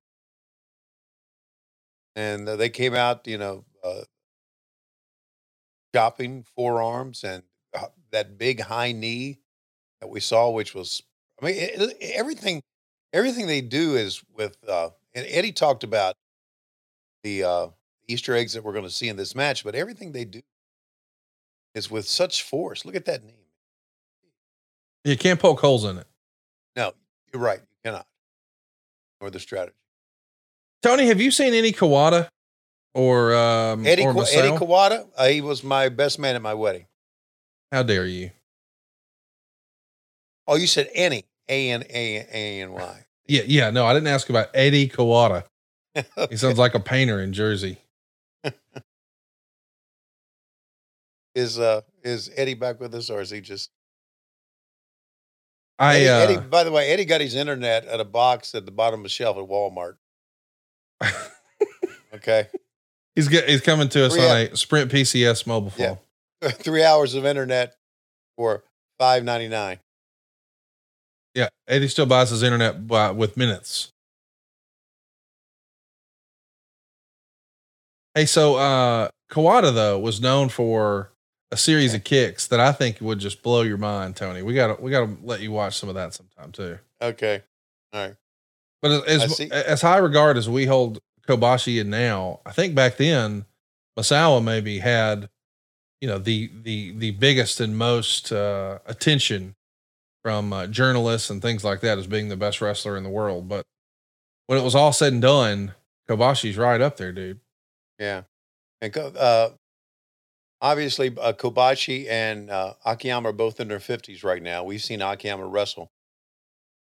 [2.14, 4.03] And uh, they came out, you know, uh,
[5.92, 7.42] chopping forearms and
[7.75, 9.40] uh, that big high knee
[10.01, 11.03] that we saw, which was,
[11.42, 12.62] I mean, it, it- everything,
[13.12, 16.14] everything they do is with, uh, and Eddie talked about
[17.25, 17.66] the uh,
[18.07, 20.40] Easter eggs that we're going to see in this match, but everything they do
[21.77, 22.85] is with such force.
[22.85, 23.45] Look at that knee.
[25.05, 26.07] You can't poke holes in it.
[26.75, 26.93] No,
[27.33, 27.61] you're right.
[27.61, 28.07] You cannot.
[29.21, 29.77] Or the strategy.
[30.83, 32.29] Tony, have you seen any Kawada
[32.95, 36.55] or um Eddie, or Ka- Eddie Kawada, uh, he was my best man at my
[36.55, 36.87] wedding.
[37.71, 38.31] How dare you?
[40.47, 43.05] Oh, you said any A N A A N Y.
[43.27, 43.71] Yeah, yeah.
[43.71, 45.45] No, I didn't ask about Eddie Kawada.
[46.31, 47.79] He sounds like a painter in Jersey.
[51.37, 53.70] Is uh is Eddie back with us or is he just
[55.79, 58.64] I Eddie, uh, Eddie, by the way, Eddie got his internet at a box at
[58.64, 59.96] the bottom of the shelf at Walmart.
[62.14, 62.49] Okay.
[63.14, 65.99] he's get, he's coming to us Three on a Sprint PCS mobile phone.
[66.42, 66.49] Yeah.
[66.51, 67.77] Three hours of internet
[68.37, 68.64] for
[68.99, 69.81] five ninety nine.
[71.35, 73.92] Yeah, Eddie still buys his internet by, with minutes.
[78.14, 81.11] Hey, so uh Kawada though was known for
[81.50, 84.42] a series of kicks that I think would just blow your mind, Tony.
[84.42, 86.78] We got to we got to let you watch some of that sometime too.
[87.00, 87.42] Okay.
[87.92, 88.16] All right.
[88.82, 93.44] But as as high regard as we hold Kobashi in now, I think back then
[93.98, 95.28] Misawa maybe had,
[96.00, 99.54] you know, the the the biggest and most uh, attention
[100.22, 103.48] from uh, journalists and things like that as being the best wrestler in the world.
[103.48, 103.64] But
[104.46, 105.74] when it was all said and done,
[106.09, 107.40] Kobashi's right up there, dude.
[107.98, 108.22] Yeah.
[108.80, 109.50] And uh
[110.61, 114.64] obviously uh, Kobashi and uh, Akiyama are both in their fifties right now.
[114.64, 115.90] We've seen Akiyama wrestle.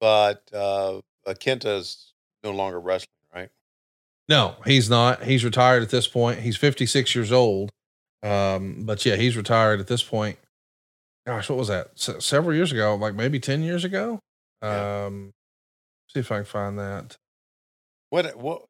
[0.00, 3.50] But uh, uh Kenta's no longer wrestling, right?
[4.28, 5.22] No, he's not.
[5.22, 6.40] He's retired at this point.
[6.40, 7.70] He's 56 years old.
[8.22, 10.38] Um, but yeah, he's retired at this point.
[11.26, 11.90] Gosh, what was that?
[11.94, 14.20] Se- several years ago, like maybe 10 years ago.
[14.62, 15.06] Yeah.
[15.06, 15.32] Um,
[16.12, 17.16] see if I can find that.
[18.10, 18.64] What what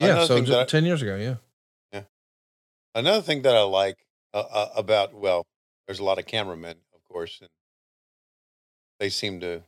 [0.00, 1.36] Yeah, so thing I- 10 years ago, yeah.
[1.92, 2.02] yeah.
[2.94, 3.98] Another thing that I like
[4.34, 5.46] uh, uh, about well,
[5.86, 7.48] there's a lot of cameramen, of course, and
[9.00, 9.62] they seem to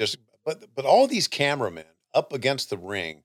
[0.00, 3.22] just but but all these cameramen up against the ring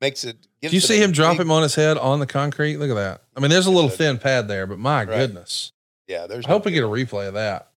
[0.00, 0.36] makes it.
[0.60, 2.76] Gives you see him drop big- him on his head on the concrete?
[2.76, 3.22] Look at that.
[3.36, 5.06] I mean, there's a little thin pad there, but my Right.
[5.16, 5.72] goodness.
[6.06, 6.44] Yeah, there's.
[6.46, 7.70] I hope we get a replay of that.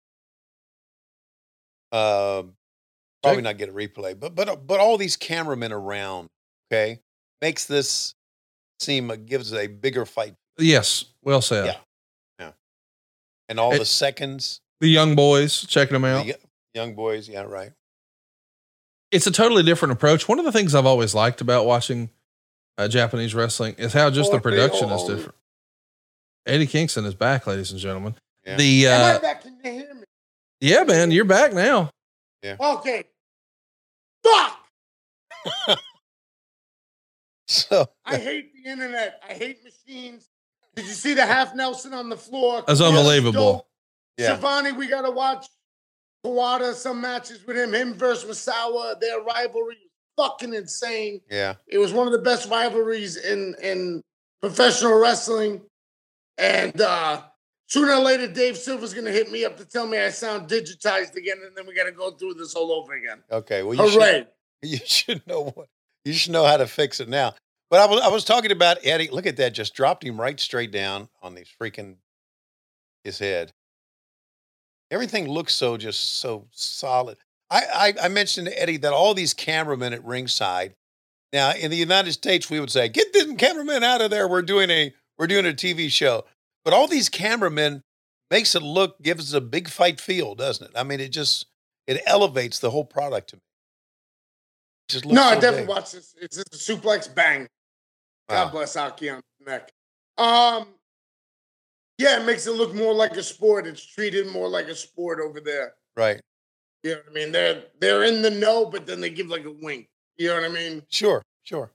[1.91, 2.55] Um,
[3.23, 6.29] probably not get a replay, but but but all these cameramen around,
[6.71, 6.99] okay,
[7.41, 8.13] makes this
[8.79, 11.65] seem uh, gives a bigger fight, Yes, well said.
[11.65, 11.77] Yeah.
[13.49, 16.25] And all It- the seconds, The young boys checking them out.
[16.25, 16.37] the
[16.73, 17.73] young boys, yeah, right.
[19.11, 20.29] it's a totally different approach.
[20.29, 22.09] One of the things I've always liked about watching
[22.77, 25.35] uh, Japanese wrestling is how just the production is different.
[26.45, 28.15] Eddie Kingston is back, ladies and gentlemen.
[28.45, 28.55] Yeah.
[28.55, 29.41] The Am I uh, back?
[29.43, 30.03] Can you hear me?
[30.61, 31.89] yeah, man, you're back now.
[32.41, 32.55] Yeah.
[32.59, 33.03] Okay.
[34.23, 35.79] Fuck!
[37.47, 39.21] So I hate the internet.
[39.27, 40.27] I hate machines.
[40.79, 42.63] Did you see the half Nelson on the floor?
[42.65, 43.53] That's unbelievable.
[43.53, 43.67] dope.
[44.17, 45.45] yeah, Schiavone, we gotta watch
[46.25, 48.99] Kawada, some matches with him, him versus Misawa.
[48.99, 49.75] Their rivalry
[50.17, 51.21] was fucking insane.
[51.29, 54.01] yeah, It was one of the best rivalries in in
[54.41, 55.61] professional wrestling.
[56.37, 57.23] And uh
[57.67, 61.15] Sooner or later, Dave Silva's gonna hit me up to tell me I sound digitized
[61.15, 63.21] again, and then we gotta go through this all over again.
[63.31, 63.61] Okay.
[63.61, 64.27] Well, you should, Hooray!
[64.63, 65.67] you should know what
[66.03, 67.35] you should know how to fix it now.
[67.69, 69.09] But I was I was talking about Eddie.
[69.11, 69.53] Look at that!
[69.53, 71.97] Just dropped him right straight down on these freaking
[73.03, 73.53] his head.
[74.91, 77.17] Everything looks so just so solid.
[77.51, 80.73] I, I I mentioned to Eddie that all these cameramen at ringside.
[81.31, 84.27] Now in the United States, we would say, "Get them cameramen out of there.
[84.27, 86.25] We're doing a we're doing a TV show."
[86.65, 87.83] But all these cameramen
[88.31, 90.73] makes it look gives it a big fight feel, doesn't it?
[90.75, 91.45] I mean, it just
[91.85, 93.41] it elevates the whole product to me.
[94.87, 95.69] Just No, I definitely big.
[95.69, 96.15] watched this.
[96.19, 97.47] It's just a suplex bang.
[98.29, 98.51] God Wow.
[98.51, 99.71] bless Aki on the neck.
[100.17, 100.67] Um,
[101.97, 103.67] yeah, it makes it look more like a sport.
[103.67, 105.73] It's treated more like a sport over there.
[105.97, 106.21] Right.
[106.83, 107.31] You know what I mean?
[107.31, 109.87] They're they're in the know, but then they give like a wink.
[110.17, 110.83] You know what I mean?
[110.89, 111.21] Sure.
[111.43, 111.71] Sure.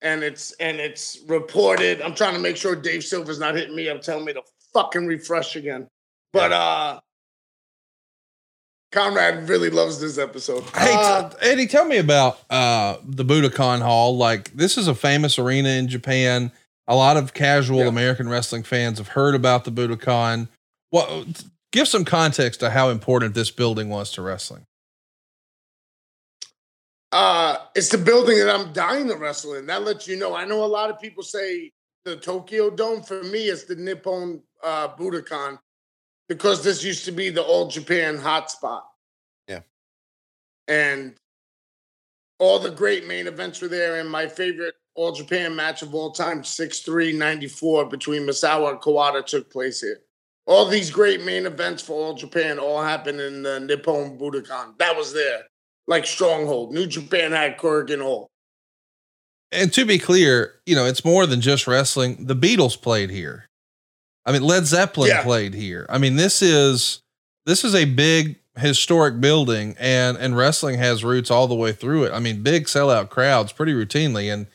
[0.00, 2.00] And it's and it's reported.
[2.02, 5.06] I'm trying to make sure Dave Silva's not hitting me up telling me to fucking
[5.06, 5.86] refresh again.
[6.32, 7.00] But uh
[8.92, 10.62] Conrad really loves this episode.
[10.76, 14.16] Hey, Uh, t- Eddie, tell me about uh, the Budokan Hall.
[14.16, 16.52] Like, this is a famous arena in Japan.
[16.86, 17.86] A lot of casual Yeah.
[17.88, 20.48] American wrestling fans have heard about the Budokan.
[20.90, 21.44] What?
[21.72, 24.66] Give some context to how important this building was to wrestling.
[27.12, 29.66] uh it's the building that I'm dying to wrestle in.
[29.66, 30.34] That lets you know.
[30.34, 31.70] I know a lot of people say
[32.04, 33.02] the Tokyo Dome.
[33.02, 35.58] For me, it's the Nippon uh Budokan
[36.28, 38.82] because this used to be the old Japan hotspot.
[39.48, 39.60] Yeah.
[40.68, 41.14] And
[42.38, 44.00] all the great main events were there.
[44.00, 49.24] And my favorite all Japan match of all time, 6'3, 94, between Misawa and Kawada
[49.24, 50.00] took place here.
[50.46, 54.76] All these great main events for all Japan all happened in the Nippon Budokan.
[54.78, 55.42] That was there
[55.86, 56.74] like Stronghold.
[56.74, 58.28] New Japan had Korakuen Hall.
[59.52, 62.26] And to be clear, you know, it's more than just wrestling.
[62.26, 63.46] The Beatles played here.
[64.24, 65.22] I mean, Led Zeppelin Yeah.
[65.22, 65.86] played here.
[65.88, 67.02] I mean, this is
[67.44, 72.04] this is a big historic building and and wrestling has roots all the way through
[72.04, 72.12] it.
[72.12, 74.46] I mean, big sellout crowds pretty routinely and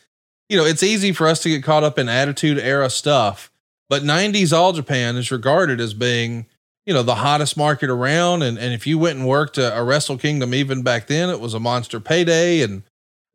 [0.49, 3.51] you know, it's easy for us to get caught up in attitude era stuff,
[3.89, 6.45] but 90s All Japan is regarded as being,
[6.85, 9.83] you know, the hottest market around and and if you went and worked a, a
[9.83, 12.83] Wrestle Kingdom even back then, it was a monster payday and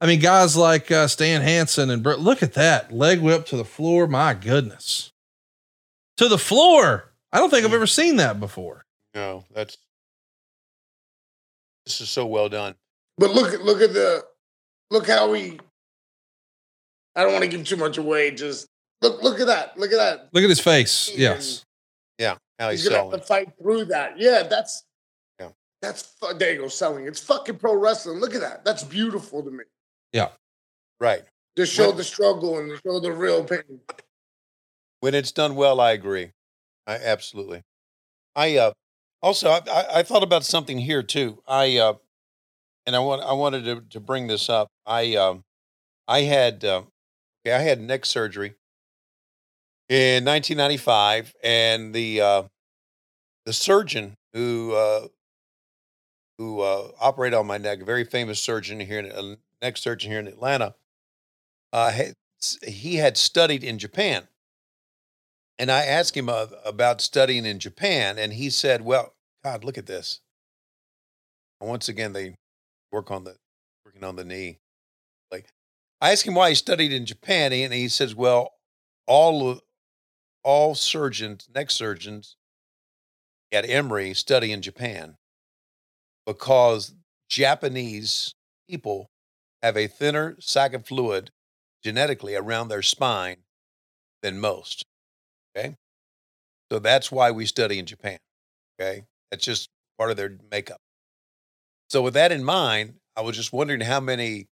[0.01, 3.65] I mean, guys like uh, Stan Hansen and look at that leg whip to the
[3.65, 4.09] floor.
[4.09, 5.12] My goodness,
[6.19, 7.13] to the floor.
[7.33, 8.85] I don't think I've ever seen that before.
[9.15, 9.77] No, that's
[11.87, 12.75] this is so well done.
[13.19, 14.25] But look at look at the
[14.91, 15.59] look how he
[17.15, 18.31] I don't want to give too much away.
[18.31, 18.67] Just
[19.01, 19.77] look look at that.
[19.79, 20.29] Look at that.
[20.33, 21.11] Look at his face.
[21.17, 21.65] Yes.
[22.19, 24.19] Yeah, how he's, He's gonna have to fight through that.
[24.19, 24.85] Yeah, that's
[25.41, 25.49] Yeah.
[25.81, 27.07] That's fu- there you go selling.
[27.07, 28.19] It's fucking pro wrestling.
[28.21, 28.65] Look at that.
[28.65, 29.65] That's beautiful to me.
[30.13, 30.29] Yeah.
[31.01, 31.25] Right.
[31.57, 33.81] To show When- the struggle and to show the real pain.
[35.03, 36.31] When it's done well, I agree.
[36.87, 37.65] I absolutely.
[38.37, 38.73] I uh
[39.21, 39.61] also I,
[39.93, 41.43] I, thought about something here too.
[41.49, 41.95] I uh
[42.87, 44.69] and I want I wanted to, to bring this up.
[44.87, 45.43] I um
[46.07, 46.87] I had um
[47.45, 48.55] okay, I had neck surgery
[49.89, 52.43] in 1995 and the uh
[53.45, 55.09] the surgeon who uh
[56.39, 60.13] who uh operated on my neck, a very famous surgeon here in a neck surgeon
[60.13, 60.77] here in Atlanta,
[61.73, 62.15] uh had,
[62.65, 64.29] he had studied in Japan.
[65.63, 69.79] And I asked him uh, about studying in Japan, and he said, "Well, God, look
[69.79, 70.21] at this."
[71.61, 72.35] Once again, they
[72.91, 73.37] work on the
[73.85, 74.59] working on the knee.
[75.31, 75.47] Like,
[76.01, 78.55] I asked him why he studied in Japan, and he says, "Well,
[79.07, 79.61] all
[80.43, 82.35] all surgeons, neck surgeons
[83.53, 85.17] at Emory study in Japan
[86.27, 86.93] because
[87.29, 88.35] Japanese
[88.69, 89.13] people
[89.63, 91.31] have a thinner sac of fluid
[91.85, 93.45] genetically around their spine
[94.23, 94.87] than most."
[95.57, 95.77] Okay.
[96.73, 98.19] So that's why we study in Japan.
[98.81, 99.05] Okay.
[99.31, 100.79] That's just part of their makeup.
[101.91, 104.49] So, with that in mind, I was just wondering how many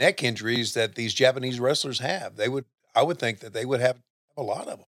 [0.00, 2.36] neck injuries that these Japanese wrestlers have.
[2.36, 3.98] They would, I would think that they would have
[4.36, 4.86] a lot of them.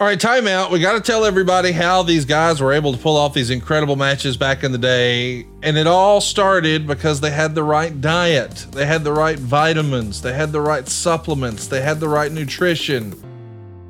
[0.00, 0.72] All right, timeout.
[0.72, 3.94] We got to tell everybody how these guys were able to pull off these incredible
[3.94, 5.46] matches back in the day.
[5.62, 10.20] And it all started because they had the right diet, they had the right vitamins,
[10.20, 13.14] they had the right supplements, they had the right nutrition.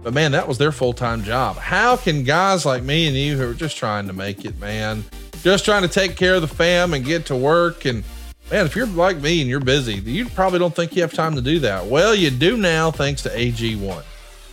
[0.02, 1.56] But man, that was their full time job.
[1.56, 5.04] How can guys like me and you who are just trying to make it, man,
[5.42, 8.04] just trying to take care of the fam and get to work and
[8.50, 11.34] Man, if you're like me and you're busy, you probably don't think you have time
[11.34, 11.86] to do that.
[11.86, 14.04] Well, you do now thanks to AG1.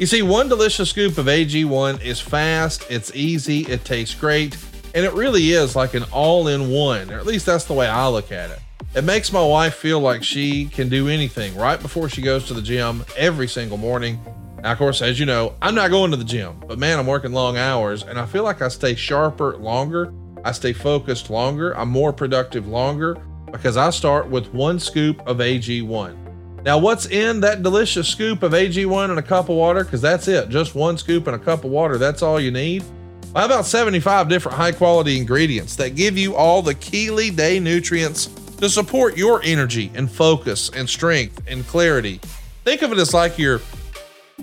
[0.01, 4.57] You see, one delicious scoop of AG1 is fast, it's easy, it tastes great,
[4.95, 7.87] and it really is like an all in one, or at least that's the way
[7.87, 8.57] I look at it.
[8.95, 12.55] It makes my wife feel like she can do anything right before she goes to
[12.55, 14.19] the gym every single morning.
[14.63, 17.05] Now, of course, as you know, I'm not going to the gym, but man, I'm
[17.05, 20.11] working long hours and I feel like I stay sharper longer.
[20.43, 21.77] I stay focused longer.
[21.77, 23.17] I'm more productive longer
[23.51, 26.20] because I start with one scoop of AG1.
[26.63, 29.83] Now, what's in that delicious scoop of AG1 and a cup of water?
[29.83, 30.49] Because that's it.
[30.49, 31.97] Just one scoop and a cup of water.
[31.97, 32.83] That's all you need.
[33.33, 38.27] Well, about 75 different high quality ingredients that give you all the Keely Day nutrients
[38.57, 42.19] to support your energy and focus and strength and clarity.
[42.63, 43.61] Think of it as like your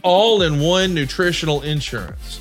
[0.02, 2.40] all in one nutritional insurance.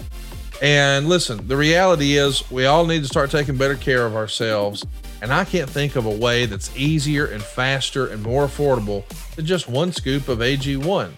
[0.60, 4.86] And listen, the reality is we all need to start taking better care of ourselves.
[5.22, 9.46] And I can't think of a way that's easier and faster and more affordable than
[9.46, 11.18] just one scoop of AG1.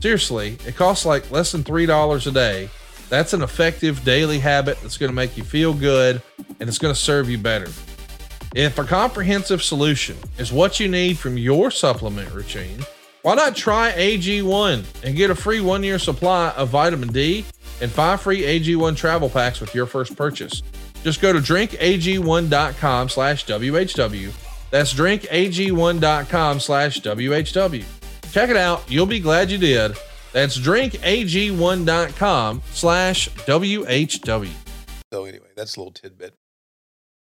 [0.00, 2.70] Seriously, it costs like less than $3 a day.
[3.08, 6.22] That's an effective daily habit that's going to make you feel good
[6.58, 7.70] and it's going to serve you better.
[8.54, 12.80] If a comprehensive solution is what you need from your supplement routine,
[13.22, 17.44] why not try AG1 and get a free one year supply of vitamin D
[17.80, 20.62] and five free AG1 travel packs with your first purchase?
[21.04, 24.32] Just go to drinkag1.com slash WHW.
[24.70, 27.84] That's drinkag1.com slash WHW.
[28.32, 28.90] Check it out.
[28.90, 29.92] You'll be glad you did.
[30.32, 34.50] That's drinkag1.com slash WHW.
[35.12, 36.32] So anyway, that's a little tidbit.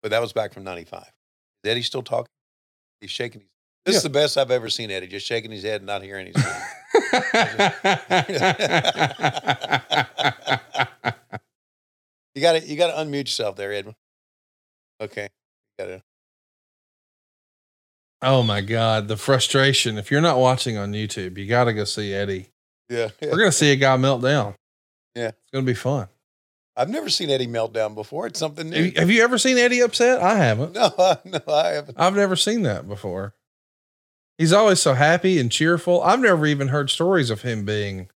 [0.04, 1.04] But that was back from 95.
[1.64, 2.28] Is Eddie still talking?
[3.00, 3.50] He's shaking his
[3.86, 6.28] This is the best I've ever seen Eddie, just shaking his head and not hearing
[6.28, 6.44] anything.
[12.40, 13.96] you got to you got to unmute yourself there, Edwin.
[15.02, 15.28] Okay,
[15.78, 16.02] got to.
[18.22, 19.98] Oh my God, the frustration.
[19.98, 22.48] If you're not watching on YouTube, you got to go see Eddie.
[22.90, 24.56] Yeah, We're going to see a guy melt down.
[25.16, 25.30] Yeah.
[25.30, 26.08] It's going to be fun.
[26.76, 28.28] I've never seen Eddie melt down before.
[28.28, 28.84] It's something Have new.
[28.86, 30.22] you, have you ever seen Eddie upset?
[30.22, 30.74] I haven't.
[30.74, 30.92] No,
[31.26, 32.00] no, I haven't.
[32.00, 33.36] I've never seen that before.
[34.38, 36.02] He's always so happy and cheerful.
[36.02, 38.10] I've never even heard stories of him being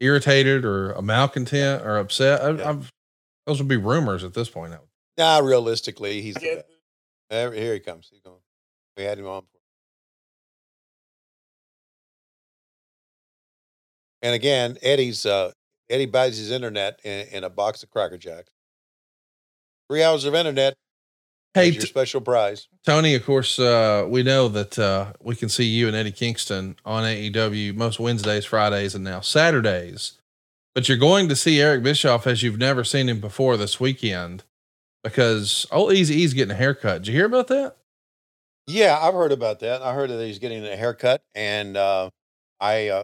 [0.00, 2.42] irritated or a malcontent or upset.
[2.42, 2.68] I, Yeah.
[2.70, 2.92] I've,
[3.46, 4.72] those would be rumors at this point.
[5.18, 6.64] Nah, realistically, he's the
[7.30, 7.54] best.
[7.54, 8.08] Here he comes.
[8.10, 8.38] He's going.
[8.96, 9.42] We had him on.
[14.22, 15.52] And again, Eddie's uh,
[15.90, 18.50] Eddie buys his internet in, in a box of Cracker Jacks.
[19.90, 20.74] Three hours of internet.
[21.52, 22.66] Hey, Hey, your t- special prize.
[22.86, 26.76] Tony, of course, uh, we know that uh, we can see you and Eddie Kingston
[26.84, 30.18] on AEW most Wednesdays, Fridays, and now Saturdays.
[30.74, 34.42] But you're going to see Eric Bischoff as you've never seen him before this weekend
[35.04, 37.02] because old Easy E's getting a haircut.
[37.02, 37.76] Did you hear about that?
[38.66, 39.82] Yeah, I've heard about that.
[39.82, 42.10] I heard that he's getting a haircut, and uh,
[42.60, 43.02] I, uh,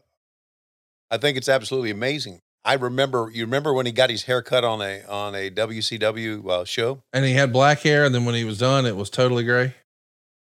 [1.10, 2.40] I think it's absolutely amazing.
[2.64, 3.30] I remember.
[3.32, 7.02] You remember when he got his haircut on a on a WCW uh, show?
[7.12, 9.74] And he had black hair, and then when he was done, it was totally gray.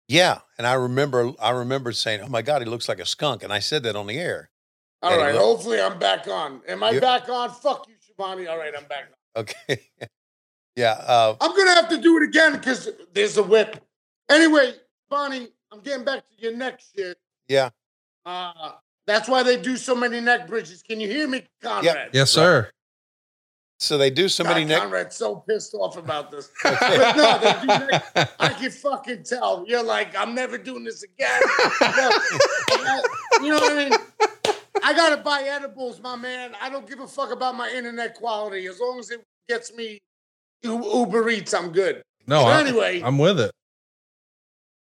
[0.07, 1.33] Yeah, and I remember.
[1.39, 3.95] I remember saying, "Oh my God, he looks like a skunk," and I said that
[3.95, 4.49] on the air.
[5.01, 6.61] All Eddie, right, hopefully I'm back on.
[6.67, 7.51] Am I You- back on?
[7.51, 8.47] Fuck you, Schiavone.
[8.47, 9.41] All right, I'm back on.
[9.41, 9.81] Okay.
[10.75, 10.91] yeah.
[10.93, 13.77] Uh, I'm gonna have to do it again because there's a whip.
[14.29, 14.73] Anyway,
[15.09, 17.17] Bonnie, I'm getting back to your neck shit.
[17.47, 17.69] yeah.
[18.25, 18.71] Uh,
[19.05, 20.81] that's why they do so many neck bridges.
[20.83, 22.09] Can you hear me, Conrad?
[22.11, 22.69] Yes, sir.
[23.79, 24.81] So they do so God, many neck.
[24.81, 26.49] Conrad's so pissed off about this.
[26.63, 28.31] but no, they do neck.
[28.39, 29.63] I can fucking tell.
[29.65, 31.41] You're like, I'm never doing this again.
[33.41, 33.93] You know what I mean?
[34.83, 36.51] I gotta buy edibles, my man.
[36.61, 38.65] I don't give a fuck about my internet quality.
[38.67, 39.99] As long as it gets me
[40.63, 42.01] Uber Eats, I'm good.
[42.27, 43.51] No, So I, anyway, I'm with it.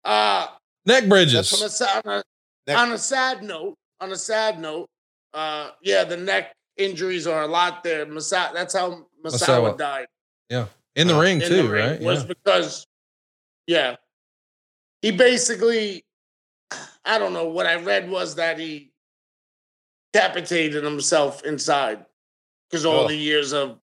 [0.05, 0.47] uh,
[0.87, 1.83] Neck that's on a, bridges.
[1.83, 2.23] on, a,
[2.67, 4.87] Neck- on a sad note, on a sad note,
[5.35, 8.07] uh, yeah, the neck injuries are a lot there.
[8.07, 9.79] Masa- that's how Misawa Misawa.
[9.79, 10.07] died.
[10.49, 10.67] Yeah,
[10.97, 12.01] in the ring, in too, the ring right?
[12.01, 12.27] was Yeah.
[12.27, 12.87] because,
[13.67, 13.97] yeah,
[15.03, 16.03] he basically,
[17.05, 17.49] I don't know.
[17.49, 18.90] What I read was that he
[20.13, 22.05] decapitated himself inside
[22.69, 23.09] because all Oh.
[23.09, 23.81] the years of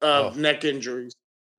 [0.00, 0.40] of Oh.
[0.40, 1.14] neck injuries.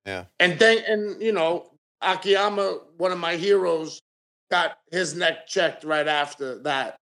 [0.05, 0.25] Yeah.
[0.39, 4.01] and then and you know Akiyama, one of my heroes,
[4.49, 6.97] got his neck checked right after that,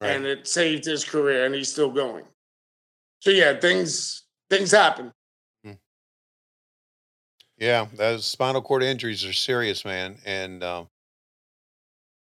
[0.00, 0.10] Right.
[0.10, 2.26] and it saved his career, and he's still going.
[3.20, 5.12] So yeah, things things happen.
[7.56, 10.18] Yeah, those spinal cord injuries are serious, man.
[10.24, 10.88] And um,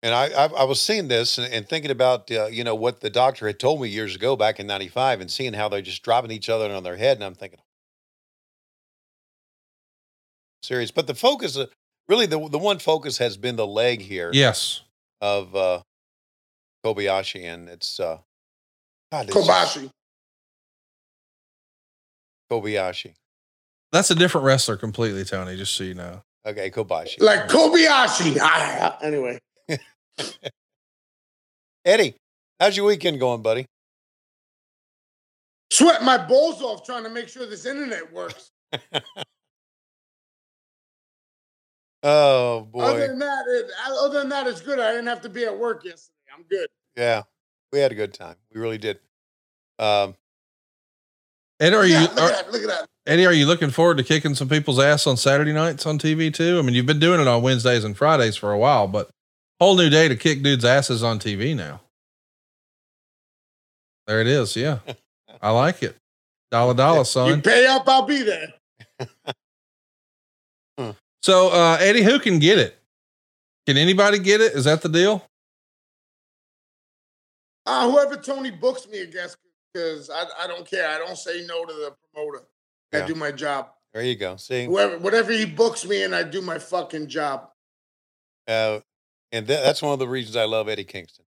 [0.03, 3.01] and I, I I was seeing this and, and thinking about uh, you know what
[3.01, 6.03] the doctor had told me years ago back in '95, and seeing how they're just
[6.03, 7.59] dropping each other on their head, and I'm thinking,
[10.61, 10.91] serious.
[10.91, 11.67] But the focus, uh,
[12.07, 14.81] really, the the one focus has been the leg here Yes.
[15.21, 15.81] of uh,
[16.85, 18.19] Kobayashi, and it's uh,
[19.11, 19.89] God, it's Kobashi.
[22.51, 23.13] Kobayashi.
[23.91, 26.21] That's a different wrestler completely, Tony, just so you know.
[26.45, 27.21] Okay, Kobashi.
[27.21, 28.37] Like Kobayashi.
[29.01, 29.39] Anyway,
[31.85, 32.15] Eddie,
[32.59, 33.65] how's your weekend going, buddy?
[35.71, 38.49] sweat my balls off trying to make sure this internet works.
[42.03, 43.07] Oh Other boy.
[43.07, 44.79] than that, it, other than that, it's good.
[44.79, 46.13] I didn't have to be at work yesterday.
[46.35, 46.67] I'm good.
[46.95, 47.23] Yeah.
[47.73, 48.35] We had a good time.
[48.53, 48.99] We really did.
[49.79, 50.15] Um,
[51.59, 52.51] Eddie, are you Yeah, look are, at that.
[52.51, 52.87] Look at that.
[53.07, 53.25] Eddie?
[53.25, 56.59] Are you looking forward to kicking some people's ass on Saturday nights on TV too?
[56.59, 59.09] I mean, you've been doing it on Wednesdays and Fridays for a while, but
[59.59, 61.81] whole new day to kick dudes' asses on TV now.
[64.07, 64.55] There it is.
[64.55, 64.79] Yeah,
[65.41, 65.95] I like it.
[66.51, 67.27] Dollar dollar, son.
[67.27, 67.41] You son.
[67.41, 68.53] pay up, I'll be there.
[71.23, 72.77] So, uh, Eddie, who can get it?
[73.65, 74.53] Can anybody get it?
[74.53, 75.25] Is that the deal?
[77.65, 79.35] Uh, whoever Tony books me against,
[79.73, 80.87] because I, I don't care.
[80.87, 82.43] I don't say no to the promoter.
[82.93, 83.71] I do my job.
[83.93, 84.37] there you go.
[84.37, 87.49] See, Whoever, whatever he books me, and I do my fucking job.
[88.47, 88.79] uh,
[89.31, 91.25] and tha- that's one of the reasons I love Eddie Kingston.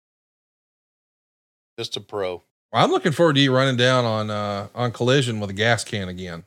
[1.78, 2.44] Just a pro.
[2.72, 5.84] Well, I'm looking forward to you running down on uh, on Collision with a gas
[5.84, 6.44] can again.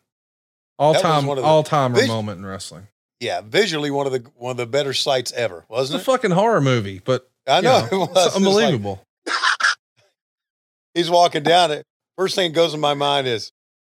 [0.79, 2.89] All That time, one of the- all timer This- moment in wrestling.
[3.19, 6.05] Yeah, visually one of the one of the better sights ever, wasn't a it?
[6.05, 8.09] fucking horror movie, but I know, know, it was.
[8.11, 9.03] it's It's like- unbelievable.
[10.95, 11.85] he's walking down it.
[12.19, 13.53] First thing that goes in my mind is,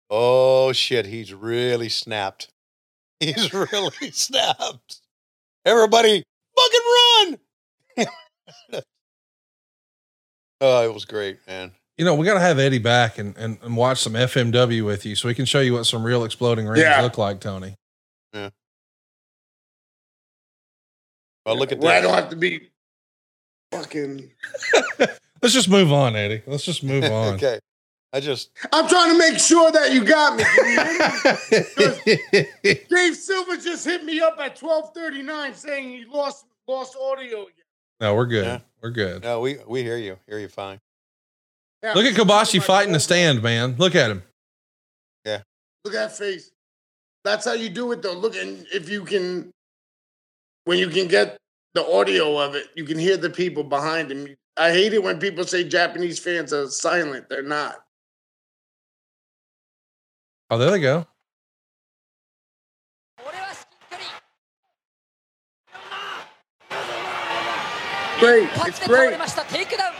[0.09, 2.49] oh shit, he's really snapped.
[3.21, 4.99] He's really snapped.
[5.63, 6.23] Everybody,
[6.63, 7.37] fucking
[8.77, 8.81] run!
[10.61, 11.71] oh, it was great, man.
[11.97, 15.05] you know, we got to have Eddie back and, and, and watch some FMW with
[15.05, 17.01] you so we can show you what some real exploding rings Yeah.
[17.01, 17.75] look like, Tony.
[18.33, 18.49] Yeah.
[21.45, 22.69] Well, look at Where I don't have to be
[23.71, 24.29] fucking.
[25.41, 26.43] Let's just move on, Eddie.
[26.45, 27.33] Let's just move on.
[27.35, 27.59] okay,
[28.13, 30.43] I just I'm trying to make sure that you got me.
[30.43, 32.79] Can you hear me?
[32.89, 37.53] Dave Silva just hit me up at 12:39 saying he lost lost audio again.
[37.99, 38.45] no, we're good.
[38.45, 38.59] Yeah.
[38.81, 39.23] We're good.
[39.23, 40.79] no, we we hear you, hear you fine.
[41.83, 43.75] Yeah, Look at Kobashi fighting the stand, man.
[43.77, 44.23] Look at him.
[45.25, 45.41] Yeah.
[45.83, 46.51] Look at that face.
[47.23, 48.13] That's how you do it, though.
[48.13, 49.51] Look, and if you can,
[50.65, 51.37] when you can get
[51.73, 54.35] the audio of it, you can hear the people behind him.
[54.57, 57.29] I hate it when people say Japanese fans are silent.
[57.29, 57.83] They're not.
[60.49, 61.07] Oh, there they go.
[68.21, 68.45] Great.
[68.45, 69.17] 一 It's 発で倒れ great.
[69.17, 69.95] ましたテイクダウン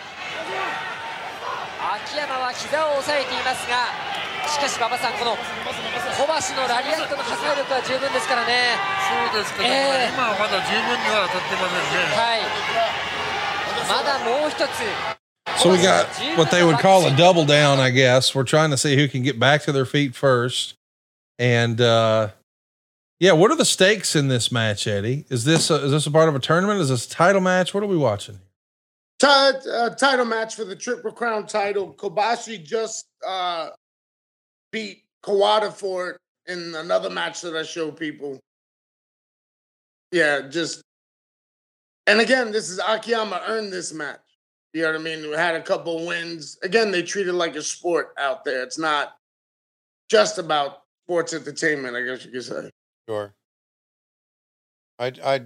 [2.05, 3.89] 秋山は膝を押さえていますが
[4.47, 8.77] しかし馬場さんこの小橋のラリアットの破壊力は十分ですからね
[9.09, 12.15] そうですけど、ええ今はまだ十分には当たってませんね。
[12.15, 12.41] はい
[13.89, 14.69] まだもう一つ
[15.57, 16.07] So we got
[16.37, 18.33] what they would call a double down, I guess.
[18.33, 20.75] We're trying to see who can get back to their feet first.
[21.39, 22.29] And uh
[23.21, 25.25] yeah, what are the stakes in this match, Eddie?
[25.29, 26.81] Is this a, is this a part of a tournament?
[26.81, 27.71] Is this a title match?
[27.71, 28.39] What are we watching?
[29.19, 31.93] Ti- uh, title match for the Triple Crown title.
[31.93, 33.69] Kobashi just uh,
[34.71, 36.17] beat Kawada for it
[36.47, 38.39] in another match that I show people.
[40.11, 40.81] Yeah, just
[42.07, 44.19] and again, this is Akiyama earned this match.
[44.73, 45.29] You know what I mean?
[45.29, 46.57] We had a couple wins.
[46.63, 48.63] Again, they treat it like a sport out there.
[48.63, 49.15] It's not
[50.09, 52.71] just about sports entertainment, I guess you could say.
[53.11, 53.33] Sure.
[54.97, 55.41] I I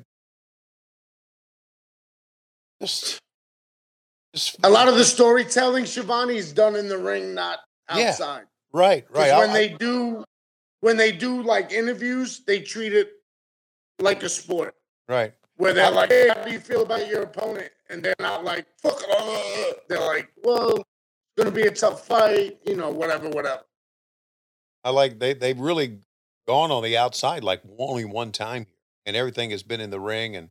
[2.79, 3.19] just
[4.35, 7.59] just A lot of the storytelling, Schiavone, is done in the ring, not
[7.89, 8.09] Yeah.
[8.09, 8.45] outside.
[8.71, 9.37] right, 'Cause right.
[9.39, 10.23] when I- they do
[10.81, 13.13] when they do like interviews, they treat it
[13.99, 14.75] like a sport.
[15.07, 15.33] right.
[15.55, 17.71] Where they're like, Hey, how do you feel about your opponent?
[17.89, 22.59] And they're not like, fuck uh, they're like, Well, it's gonna be a tough fight,
[22.63, 23.63] you know, whatever, whatever.
[24.83, 26.01] I like they they've really
[26.47, 28.75] gone on the outside like only one time here,
[29.05, 30.49] and everything has been in the ring and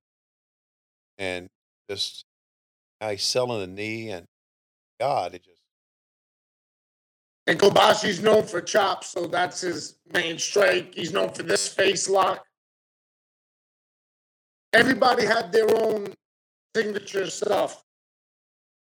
[1.19, 1.49] and
[1.89, 2.25] just
[3.01, 4.27] he's selling the knee and
[5.01, 5.61] God, it just
[7.47, 10.95] And Kobashi's known for chops, so that's his main strike.
[10.95, 12.45] He's known for this face lock.
[14.73, 16.15] Everybody had their own
[16.75, 17.85] signature stuff.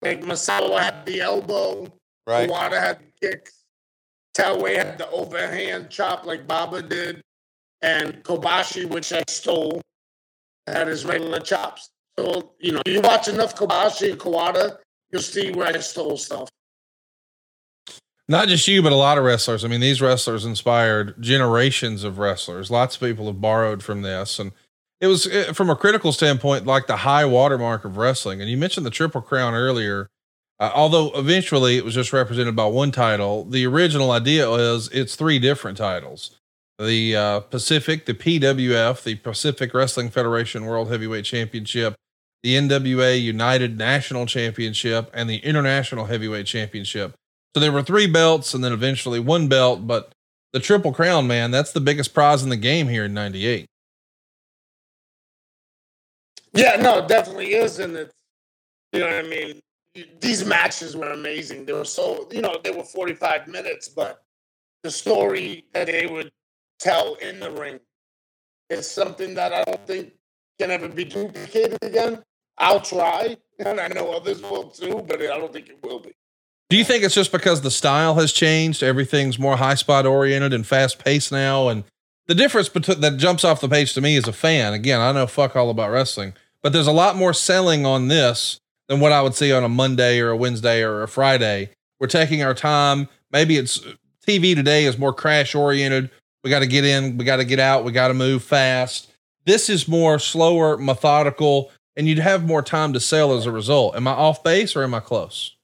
[0.02, 1.92] Like Misawa had the elbow,
[2.26, 2.48] right.
[2.48, 3.64] Kawada had the kicks,
[4.38, 7.20] Taue had the overhand chop like Baba did,
[7.82, 9.80] and Kobashi, which I stole,
[10.66, 11.90] had his regular chops.
[12.18, 14.78] So, you know, you watch enough Kobashi and Kawada,
[15.10, 16.48] you'll see where I stole stuff.
[18.30, 19.64] Not just you, but a lot of wrestlers.
[19.64, 22.70] I mean, these wrestlers inspired generations of wrestlers.
[22.70, 24.38] Lots of people have borrowed from this.
[24.38, 24.52] And
[25.00, 28.42] it was eh, from a critical standpoint, like the high watermark of wrestling.
[28.42, 30.10] And you mentioned the Triple Crown earlier.
[30.60, 35.14] Uh, although eventually it was just represented by one title, the original idea is it's
[35.14, 36.32] three different titles
[36.78, 41.96] the uh, Pacific, the PWF, the Pacific Wrestling Federation World Heavyweight Championship,
[42.44, 47.14] the NWA United National Championship, and the International Heavyweight Championship.
[47.54, 50.12] So there were three belts and then eventually one belt, but
[50.52, 53.66] the Triple Crown, man, that's the biggest prize in the game here in 98.
[56.54, 58.14] Yeah, no, it definitely is, and it's
[58.92, 59.60] you know what I mean.
[60.20, 61.66] These matches were amazing.
[61.66, 64.22] They were so you know they were forty five minutes, but
[64.82, 66.30] the story that they would
[66.78, 67.80] tell in the ring
[68.70, 70.12] is something that I don't think
[70.58, 72.22] can ever be duplicated again.
[72.58, 76.12] I'll try, and I know others will too, but I don't think it will be.
[76.70, 78.82] Do you think it's just because the style has changed?
[78.82, 81.68] Everything's more high spot oriented and fast paced now.
[81.68, 81.84] And
[82.26, 84.74] the difference between that jumps off the page to me as a fan.
[84.74, 88.60] Again, I know fuck all about wrestling, but there's a lot more selling on this
[88.88, 91.70] than what I would see on a Monday or a Wednesday or a Friday.
[92.00, 93.08] We're taking our time.
[93.30, 93.92] Maybe it's uh,
[94.26, 96.10] TV today is more crash oriented.
[96.44, 99.10] We got to get in, we got to get out, we got to move fast.
[99.44, 103.96] This is more slower, methodical, and you'd have more time to sell as a result.
[103.96, 105.56] Am I off base or am I close?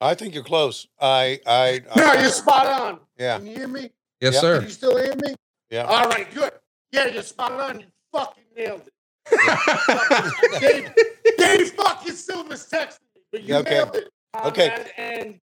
[0.00, 0.86] I think you're close.
[1.00, 3.00] I, I, No, you're spot on.
[3.18, 3.90] yeah, Can you hear me?
[4.20, 4.40] Yes, Yeah.
[4.40, 4.58] sir.
[4.58, 5.34] Can you still hear me?
[5.70, 5.84] yeah.
[5.84, 6.52] All right, good.
[6.92, 7.80] Yeah, you're spot on.
[7.80, 8.92] You fucking nailed it.
[10.60, 10.94] Dave,
[11.38, 13.70] Dave fucking Silva's texting me, but you Okay.
[13.70, 14.08] nailed it.
[14.44, 14.68] Okay.
[14.68, 15.38] Conrad, And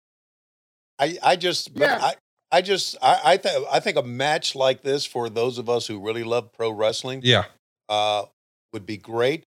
[0.99, 1.99] I, I just, Yeah.
[2.01, 2.15] I,
[2.51, 5.87] I just, I, I think, I think a match like this for those of us
[5.87, 7.45] who really love pro wrestling, Yeah.
[7.89, 8.25] uh,
[8.73, 9.43] would be great.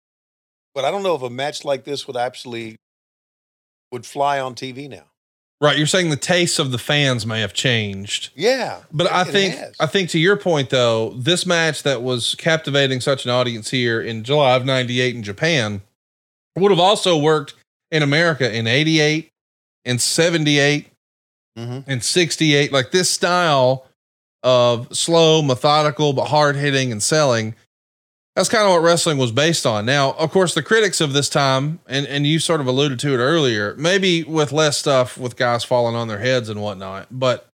[0.73, 2.75] But I don't know if a match like this would actually
[3.91, 5.05] would fly on TV now.
[5.61, 5.77] Right.
[5.77, 8.31] You're saying the tastes of the fans may have changed.
[8.35, 9.73] Yeah, But I think has.
[9.79, 14.01] I think to your point though, this match that was captivating such an audience here
[14.01, 15.81] in July of 98 in Japan
[16.57, 17.53] would have also worked
[17.89, 19.29] in America in 88
[19.85, 20.87] and 78
[21.57, 21.85] Mhm.
[21.87, 23.85] and 68 like this style
[24.43, 27.55] of slow, methodical but hard hitting and selling.
[28.35, 29.85] That's kind of what wrestling was based on.
[29.85, 33.13] Now, of course, the critics of this time, and, and you sort of alluded to
[33.13, 37.47] it earlier, maybe with less stuff with guys falling on their heads and whatnot, but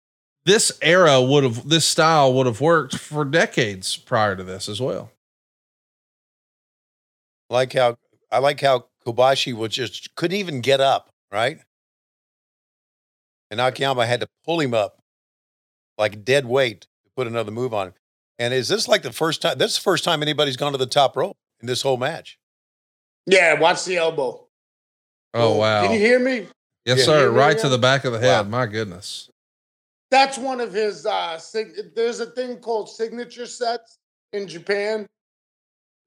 [0.45, 4.82] this era would have this style would have worked for decades prior to this as
[4.82, 5.11] well.
[7.49, 7.97] like how
[8.32, 11.59] I like how Kobashi was just couldn't even get up, right?
[13.51, 14.97] And Akiyama had to pull him up
[15.97, 17.93] like dead weight to put another move on him.
[18.42, 19.60] And is this like the first time?
[19.60, 22.39] This is the first time anybody's gone to the top rope in this whole match.
[23.28, 24.48] yeah, watch the elbow.
[25.36, 25.84] Oh wow.
[25.84, 26.48] Can you hear me?
[26.86, 27.06] yes, Yeah.
[27.06, 27.32] sir.
[27.32, 28.46] Right to the back of the head.
[28.48, 28.50] Wow.
[28.50, 29.30] My goodness.
[30.10, 34.00] That's one of his uh sig- there's a thing called signature sets
[34.34, 35.06] in Japan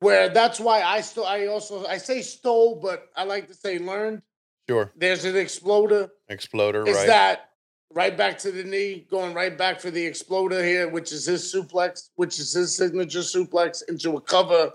[0.01, 3.79] where that's why I still I also I say stole, but I like to say
[3.79, 4.23] learned.
[4.69, 6.09] Sure, There's an exploder.
[6.29, 7.07] exploder, Is right?
[7.07, 7.51] that
[7.95, 11.43] right back to the knee, going right back for the exploder here, which is his
[11.53, 14.73] suplex, which is his signature suplex into a cover.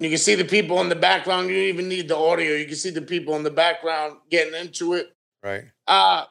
[0.00, 1.48] You can see the people in the background.
[1.48, 2.54] You don't even need the audio.
[2.54, 5.12] You can see the people in the background getting into it.
[5.42, 5.64] right.
[5.86, 6.24] Uh,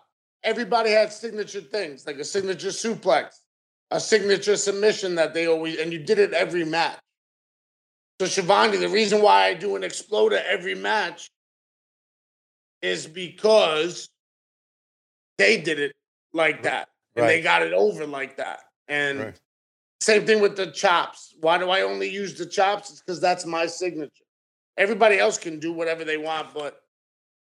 [0.44, 3.40] everybody had signature things, like a signature suplex,
[3.92, 7.00] a signature submission that they always, and you did it every match.
[8.20, 11.30] So Schiavone, the reason why I do an exploder every match
[12.82, 14.10] is because
[15.38, 15.96] they did it
[16.34, 18.62] like that, and they got it over like that.
[18.88, 19.42] And Right.
[20.02, 21.36] same thing with the chops.
[21.40, 22.92] Why do I only use the chops?
[22.92, 24.26] It's because that's my signature.
[24.78, 26.82] Everybody else can do whatever they want, but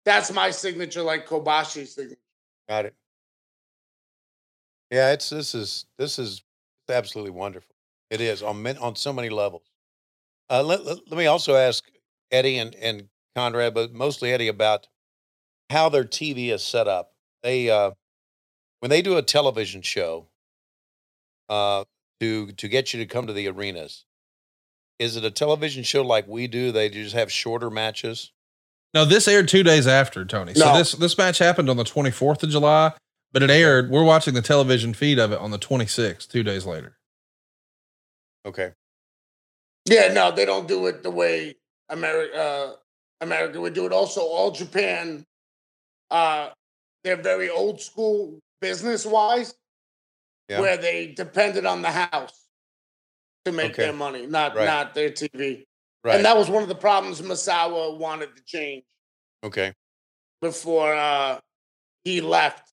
[0.06, 2.20] that's my signature, like Kobashi's signature.
[2.68, 2.96] Got it.
[4.92, 6.44] Yeah, it's this is this is
[6.90, 7.76] absolutely wonderful.
[8.10, 9.72] It is on on so many levels.
[10.50, 11.86] Uh, let, let, let me also ask
[12.32, 14.88] Eddie and, and Conrad, but mostly Eddie, about
[15.70, 17.13] how their TV is set up.
[17.44, 17.92] They uh,
[18.80, 20.28] when they do a television show
[21.50, 21.84] uh,
[22.20, 24.06] to to get you to come to the arenas.
[25.00, 26.72] Is it a television show like we do?
[26.72, 28.32] They just have shorter matches.
[28.94, 30.54] No, this aired two days after Tony.
[30.54, 32.94] So this this match happened on the 24th of July,
[33.32, 33.90] but it aired.
[33.90, 36.98] We're watching the television feed of it on the 26th, two days later.
[38.46, 38.72] Okay.
[39.86, 41.56] Yeah, no, they don't do it the way
[41.90, 42.76] America uh,
[43.22, 43.92] America would do it.
[43.92, 45.26] Also, all Japan,
[46.12, 46.50] uh,
[47.04, 49.54] they're very old school business wise,
[50.50, 50.62] Yeah.
[50.62, 52.48] where they depended on the house
[53.46, 53.84] to make Okay.
[53.84, 54.66] their money, not Right.
[54.66, 55.66] not their TV.
[56.04, 56.16] Right.
[56.16, 58.84] And that was one of the problems Misawa wanted to change
[59.44, 59.74] okay.
[60.42, 61.40] before uh,
[62.04, 62.72] he left.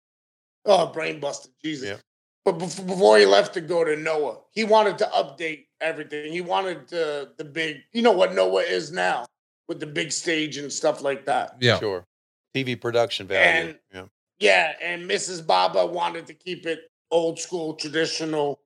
[0.64, 1.88] Oh, brain busted, Jesus.
[1.88, 1.96] Yeah.
[2.44, 6.32] But before he left to go to Noah, he wanted to update everything.
[6.32, 9.26] He wanted the the big, you know what Noah is now
[9.68, 11.56] with the big stage and stuff like that.
[11.60, 11.78] Yeah.
[11.78, 12.06] Sure.
[12.54, 13.70] TV production value.
[13.70, 14.06] And- yeah.
[14.40, 15.46] Yeah, and Mrs.
[15.46, 18.60] Baba wanted to keep it old school, traditional,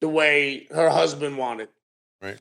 [0.00, 1.68] the way her husband wanted.
[2.20, 2.38] Right.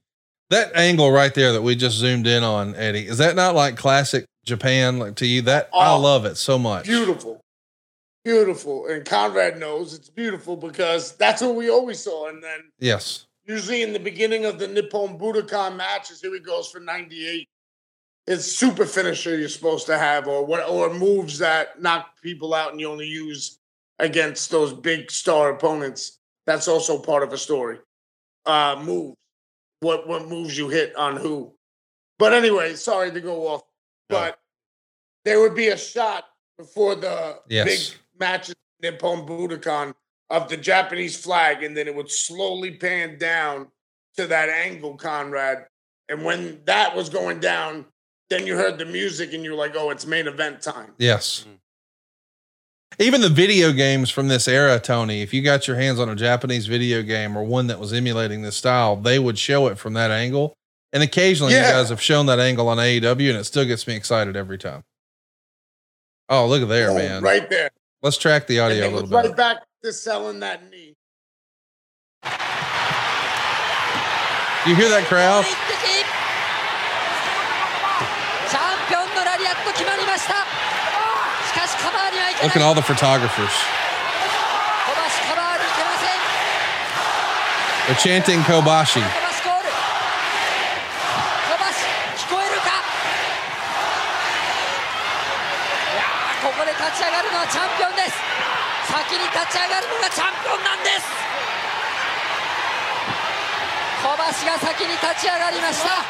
[0.50, 3.78] That angle right there that we just zoomed in on, Eddie, is that not like
[3.78, 5.44] classic Japan like to you?
[5.44, 6.86] That I Oh, love it so much.
[6.86, 7.40] Beautiful.
[8.26, 8.88] Beautiful.
[8.88, 12.30] And Conrad knows it's beautiful because that's what we always saw.
[12.30, 13.28] And then Yes.
[13.46, 17.48] usually in the beginning of the Nippon Budokan matches, here he goes for 98.
[18.30, 22.72] It's super finisher you're supposed to have, or what or moves that knock people out
[22.72, 23.58] and you only use
[23.98, 26.20] against those big star opponents.
[26.46, 27.80] That's also part of a story.
[28.46, 29.18] Uh moves.
[29.80, 31.54] What what moves you hit on who.
[32.20, 33.64] But anyway, sorry to go off.
[34.10, 34.38] But
[35.26, 36.26] there would be a shot
[36.58, 37.66] before the Yes.
[37.66, 39.96] big matches in Nippon Budokan
[40.30, 43.72] of the Japanese flag, and then it would slowly pan down
[44.18, 45.66] to that angle, Conrad.
[46.10, 47.86] And when that was going down,
[48.30, 50.92] then you heard the music and you're like, oh, it's main event time.
[50.98, 51.42] Yes.
[51.42, 51.56] Mm-hmm.
[53.02, 56.16] Even the video games from this era, Tony, if you got your hands on a
[56.16, 59.94] Japanese video game or one that was emulating this style, they would show it from
[59.94, 60.54] that angle.
[60.92, 63.96] And occasionally you guys have shown that angle on AEW and it still gets me
[63.96, 64.84] excited every time.
[66.30, 67.22] Oh, look at there, Oh, man.
[67.24, 67.70] Right there.
[68.02, 69.16] Let's track the audio a little was bit.
[69.16, 70.96] right back to selling that knee.
[74.64, 75.46] Do you hear that crowd?
[82.45, 83.49] Look at all the photographers.
[83.49, 85.01] 小橋
[85.33, 86.21] カバーにいけません
[87.89, 89.01] They're chanting Kobashi.
[89.01, 89.09] 小橋
[89.49, 89.73] コール
[91.49, 91.65] 小橋
[92.21, 92.69] 聞こえるか
[95.89, 98.21] いやーここで立ち上がるのはチャンピオンです
[98.93, 101.09] 先に立ち上がるのがチャンピオンなんです
[104.05, 106.05] 小橋が先に立ち上がりました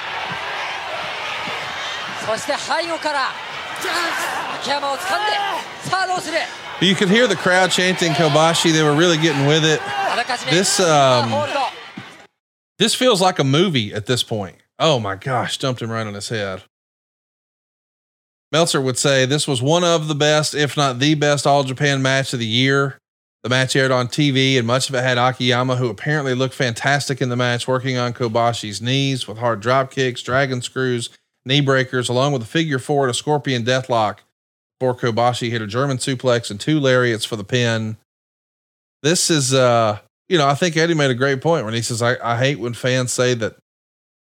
[2.26, 3.30] そして背後から
[6.81, 8.71] You could hear the crowd chanting Kobashi.
[8.71, 9.81] They were really getting with it.
[10.49, 11.29] This um,
[12.77, 14.57] this feels like a movie at this point.
[14.77, 16.63] Oh my gosh, dumped him right on his head.
[18.51, 22.01] Meltzer would say this was one of the best, if not the best, All Japan
[22.01, 22.97] match of the year.
[23.43, 27.21] The match aired on TV, and much of it had Akiyama, who apparently looked fantastic
[27.21, 31.09] in the match, working on Kobashi's knees with hard drop kicks, dragon screws,
[31.45, 34.19] knee breakers, along with a figure four and a scorpion deathlock.
[34.79, 37.97] Before Kobashi hit a German suplex and two lariats for the pin.
[39.03, 42.01] This is, uh, you know, I think Eddie made a great point when he says,
[42.01, 43.57] I, I hate when fans say that,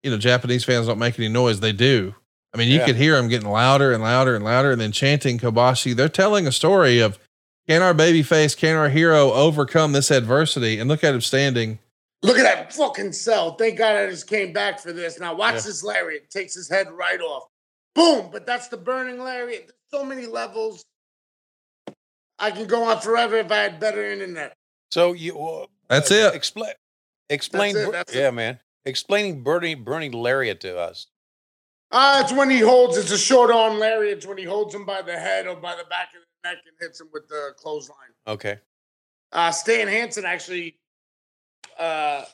[0.05, 1.59] you know, Japanese fans don't make any noise.
[1.59, 2.15] They do.
[2.55, 2.87] I mean, you Yeah.
[2.87, 5.95] could hear them getting louder and louder and louder and then chanting Kobashi.
[5.97, 7.19] They're telling a story of
[7.69, 10.79] can our baby face, can our hero overcome this adversity?
[10.79, 11.81] And look at him standing.
[12.27, 13.55] Look at that fucking sell.
[13.55, 15.21] Thank God I just came back for this.
[15.21, 15.61] Now watch Yeah.
[15.61, 16.29] this lariat.
[16.29, 17.45] Takes his head right off.
[17.95, 18.31] Boom.
[18.33, 19.69] But that's the burning lariat.
[19.69, 20.85] There's so many levels.
[22.39, 24.55] I can go on forever if I had better internet.
[24.91, 26.35] So you uh, That's it.
[26.35, 26.73] Explain.
[27.31, 27.75] Explain.
[27.75, 28.19] That's it, bur- that's it.
[28.19, 28.59] yeah, man.
[28.85, 31.07] Explaining burning burning lariat to us.
[31.93, 34.19] Uh, it's when he holds, it's a short arm lariat.
[34.19, 36.59] It's when he holds him by the head or by the back of the neck
[36.67, 37.97] and hits him with the clothesline.
[38.27, 38.59] Okay.
[39.33, 40.77] Uh, Stan Hansen actually,
[41.79, 42.25] uh,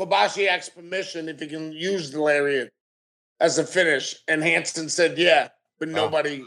[0.00, 2.72] Kobashi asked permission if he can use the lariat
[3.40, 4.16] as a finish.
[4.28, 5.92] And Hansen said, yeah, but Oh.
[5.92, 6.44] nobody,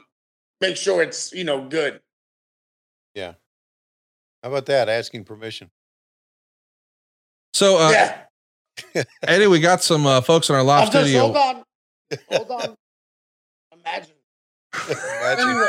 [0.62, 2.02] make sure it's, you know, good.
[3.14, 3.34] Yeah.
[4.44, 4.90] How about that?
[4.90, 5.70] Asking permission.
[7.54, 9.04] So, uh, yeah.
[9.24, 11.22] Eddie, we got some uh, folks in our live I'm studio.
[11.22, 11.64] hold on.
[12.30, 12.76] Hold on.
[13.80, 14.14] Imagine.
[14.90, 15.48] Imagine.
[15.50, 15.68] Anyway.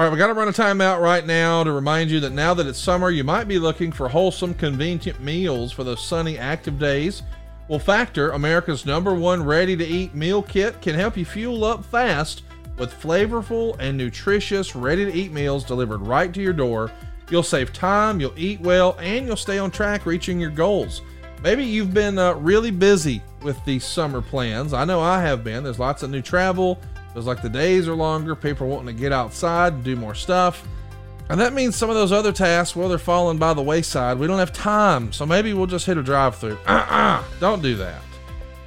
[0.00, 2.54] All right, we got to run a timeout right now to remind you that now
[2.54, 6.78] that it's summer, you might be looking for wholesome, convenient meals for those sunny, active
[6.78, 7.22] days.
[7.68, 11.84] Well, Factor, America's number one ready to eat meal kit, can help you fuel up
[11.84, 12.44] fast
[12.78, 16.90] with flavorful and nutritious ready to eat meals delivered right to your door.
[17.28, 21.02] You'll save time, you'll eat well, and you'll stay on track reaching your goals.
[21.42, 24.72] Maybe you've been uh, really busy with these summer plans.
[24.72, 25.62] I know I have been.
[25.62, 26.80] There's lots of new travel.
[27.12, 28.34] Feels like the days are longer.
[28.34, 30.66] People wanting to get outside and do more stuff.
[31.28, 34.18] And that means some of those other tasks, well, they're falling by the wayside.
[34.18, 35.12] We don't have time.
[35.12, 36.58] So maybe we'll just hit a drive through.
[36.66, 37.22] Uh-uh.
[37.40, 38.02] Don't do that.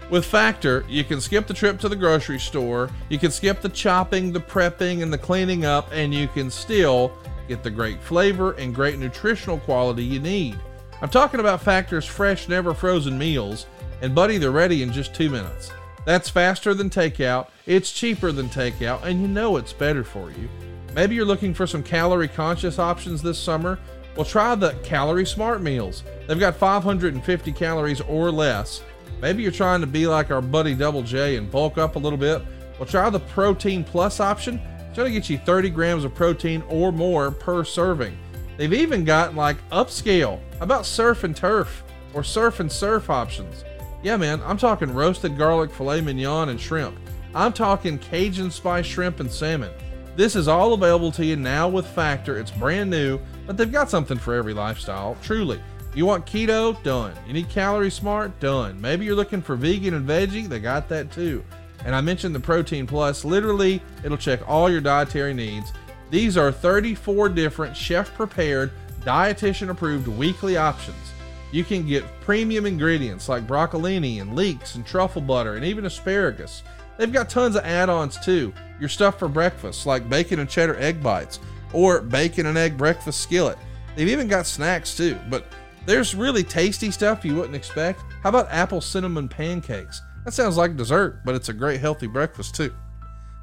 [0.10, 3.70] With Factor, you can skip the trip to the grocery store, you can skip the
[3.70, 7.12] chopping, the prepping, and the cleaning up, and you can still
[7.48, 10.60] get the great flavor and great nutritional quality you need.
[11.02, 13.66] I'm talking about Factor's fresh, never frozen meals,
[14.02, 15.72] and buddy, they're ready in just two minutes.
[16.06, 20.49] That's faster than takeout, it's cheaper than takeout, and you know it's better for you.
[20.93, 23.80] Maybe you're looking for some calorie conscious options this summer.
[24.16, 26.04] Well, try the Calorie Smart Meals.
[26.28, 28.84] They've got 550 calories or less.
[29.22, 32.18] Maybe you're trying to be like our buddy Double J and bulk up a little
[32.18, 32.41] bit.
[32.78, 34.60] Well, try the Protein Plus option.
[34.80, 38.16] It's going to get you 30 grams of protein or more per serving.
[38.58, 40.39] They've even got like upscale.
[40.60, 41.84] How about surf and turf?
[42.14, 43.64] or surf and surf options.
[44.04, 46.99] Yeah, man, I'm talking roasted garlic filet mignon and shrimp.
[47.34, 49.72] I'm talking Cajun spice shrimp and salmon.
[50.18, 52.38] This is all available to you now with Factor.
[52.38, 55.62] It's brand new, but they've got something for every lifestyle, truly.
[55.95, 56.82] You want keto?
[56.84, 57.14] Done.
[57.26, 58.38] You need calorie smart?
[58.41, 58.80] Done.
[58.82, 60.49] Maybe you're looking for vegan and veggie?
[60.49, 61.43] They got that too.
[61.86, 63.24] And I mentioned the Protein Plus.
[63.24, 65.72] Literally, it'll check all your dietary needs.
[66.10, 71.12] These are 34 different chef prepared, dietitian approved weekly options.
[71.54, 76.64] You can get premium ingredients like broccolini and leeks and truffle butter and even asparagus.
[76.97, 78.51] They've got tons of add ons too.
[78.80, 81.39] Your stuff for breakfast, like bacon and cheddar egg bites
[81.72, 83.60] or bacon and egg breakfast skillet.
[83.95, 85.45] They've even got snacks too, but
[85.86, 88.01] there's really tasty stuff you wouldn't expect.
[88.24, 90.01] How about apple cinnamon pancakes?
[90.26, 92.74] That sounds like dessert, but it's a great healthy breakfast too.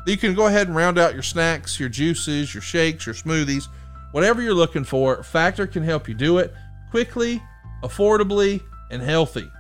[0.05, 3.69] You can go ahead and round out your snacks, your juices, your shakes, your smoothies,
[4.11, 5.23] whatever you're looking for.
[5.23, 6.53] Factor can help you do it
[6.91, 7.41] quickly,
[7.83, 9.51] affordably, and healthy.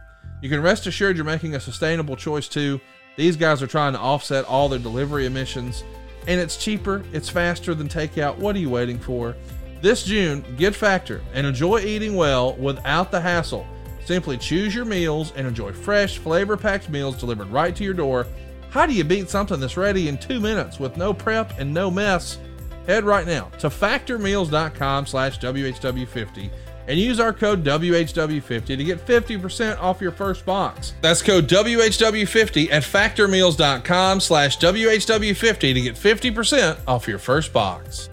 [0.42, 2.80] You can rest assured you're making a sustainable choice too.
[3.16, 5.84] These guys are trying to offset all their delivery emissions,
[6.26, 8.36] and it's cheaper, it's faster than takeout.
[8.36, 9.36] What are you waiting for?
[9.80, 13.66] This June, get Factor and enjoy eating well without the hassle.
[14.04, 18.26] Simply choose your meals and enjoy fresh, flavor packed meals delivered right to your door.
[18.70, 21.90] How do you beat something that's ready in two minutes with no prep and no
[21.90, 22.38] mess?
[22.86, 26.50] Head right now to factormeals.com slash WHW50
[26.90, 30.92] and use our code WHW50 to get 50% off your first box.
[31.00, 38.10] That's code WHW50 at factormeals.com slash WHW50 to get 50% off your first box.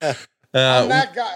[0.00, 0.14] I'm
[0.54, 1.34] Uh, that guy.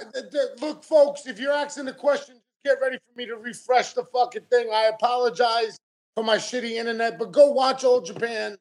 [0.62, 4.44] Look, folks, if you're asking the question, get ready for me to refresh the fucking
[4.50, 4.70] thing.
[4.72, 5.76] I apologize
[6.14, 8.56] for my shitty internet, but go watch All Japan,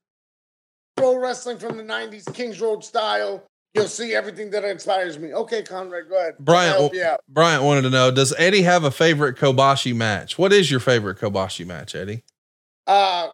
[0.97, 3.45] pro wrestling from the 90s, Kings Road style.
[3.74, 5.34] You'll see everything that inspires me.
[5.34, 6.36] Okay, Conrad, go ahead.
[6.39, 7.22] I'll Bryant, help you out.
[7.28, 10.38] Bryant wanted to know, does Eddie have a favorite Kobashi match?
[10.39, 12.24] What is your favorite Kobashi match, Eddie?
[12.88, 13.30] Uh,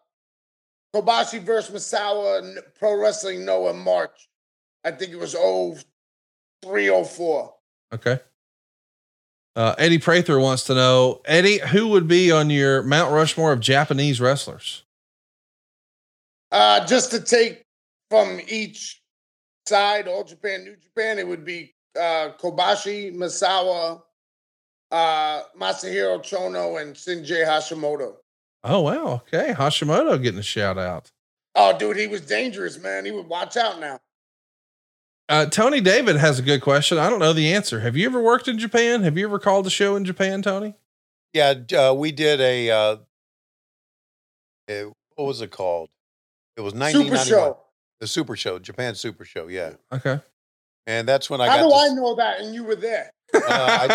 [0.94, 4.28] Kobashi versus Misawa, Pro Wrestling Noah March.
[4.84, 7.54] I think it was 03, 04.
[7.94, 8.20] Okay.
[9.56, 13.62] Uh, Eddie Prather wants to know, Eddie, who would be on your Mount Rushmore of
[13.62, 14.84] Japanese wrestlers?
[16.52, 17.66] Uh, just to take
[18.10, 19.02] from each
[19.68, 24.02] side, All Japan, New Japan, it would be uh, Kobashi, Misawa,
[24.92, 28.16] uh, Masahiro Chono, and Shinya Hashimoto.
[28.64, 29.24] Oh, wow.
[29.28, 29.54] Okay.
[29.54, 31.12] Hashimoto getting a shout out.
[31.56, 33.06] Oh, dude, he was dangerous, man.
[33.06, 34.00] He would watch out now.
[35.28, 36.98] Uh, Tony David has a good question.
[36.98, 37.80] I don't know the answer.
[37.80, 39.04] Have you ever worked in Japan?
[39.04, 40.76] Have you ever called a show in Japan, Tony?
[41.34, 42.98] Yeah, uh, we did a, uh,
[44.68, 44.86] eh,
[45.16, 45.90] what was it called?
[46.58, 47.65] It was Super Show.
[48.00, 49.48] The Super Show, Japan Super Show.
[49.48, 49.74] Yeah.
[49.92, 50.20] Okay.
[50.88, 52.40] And that's when I How got do to I s- know that?
[52.42, 53.10] And you were there.
[53.34, 53.88] Uh,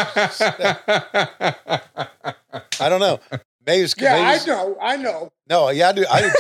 [2.80, 3.20] I don't know.
[3.66, 4.76] Maybe it's Yeah, maybe I know.
[4.80, 5.28] I know.
[5.48, 6.04] No, yeah, I do.
[6.10, 6.30] I do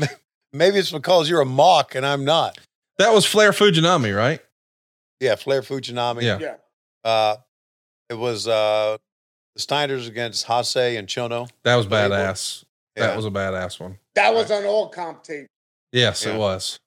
[0.00, 0.06] too.
[0.52, 2.58] maybe it's because you're a mock and I'm not.
[2.98, 4.40] that was Flair Fujinami, right?
[5.20, 6.22] Yeah, Flair Fujinami.
[6.22, 6.38] Yeah.
[6.40, 6.54] Yeah.
[7.04, 7.36] Uh,
[8.08, 8.96] it was uh,
[9.56, 11.48] the Steiners against Hase and Chono.
[11.64, 12.16] That was Label.
[12.16, 12.64] badass.
[12.96, 13.06] Yeah.
[13.08, 13.98] That was a badass one.
[14.14, 15.46] That was on all comp tape.
[15.92, 16.34] Yes, Yeah.
[16.34, 16.78] it was.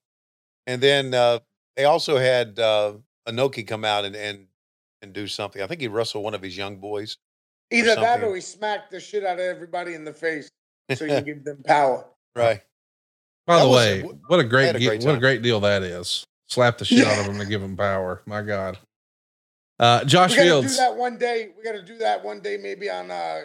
[0.68, 1.40] And then uh,
[1.76, 2.94] they also had uh,
[3.28, 4.48] Inoki come out and, and
[5.02, 5.62] and do something.
[5.62, 7.18] I think he wrestled one of his young boys.
[7.72, 10.50] Either that or he smacked the shit out of everybody in the face
[10.94, 12.06] so you give them power.
[12.36, 12.62] Right.
[13.46, 15.84] By That the was- way, what a great, a great what a great deal that
[15.84, 16.24] is.
[16.48, 17.32] Slap the shit out of Yeah.
[17.34, 18.22] him to give him power.
[18.26, 18.78] My God.
[19.80, 20.72] Uh, Josh we gotta Fields.
[20.72, 21.50] do that one day.
[21.58, 23.42] We gotta do that one day, maybe on uh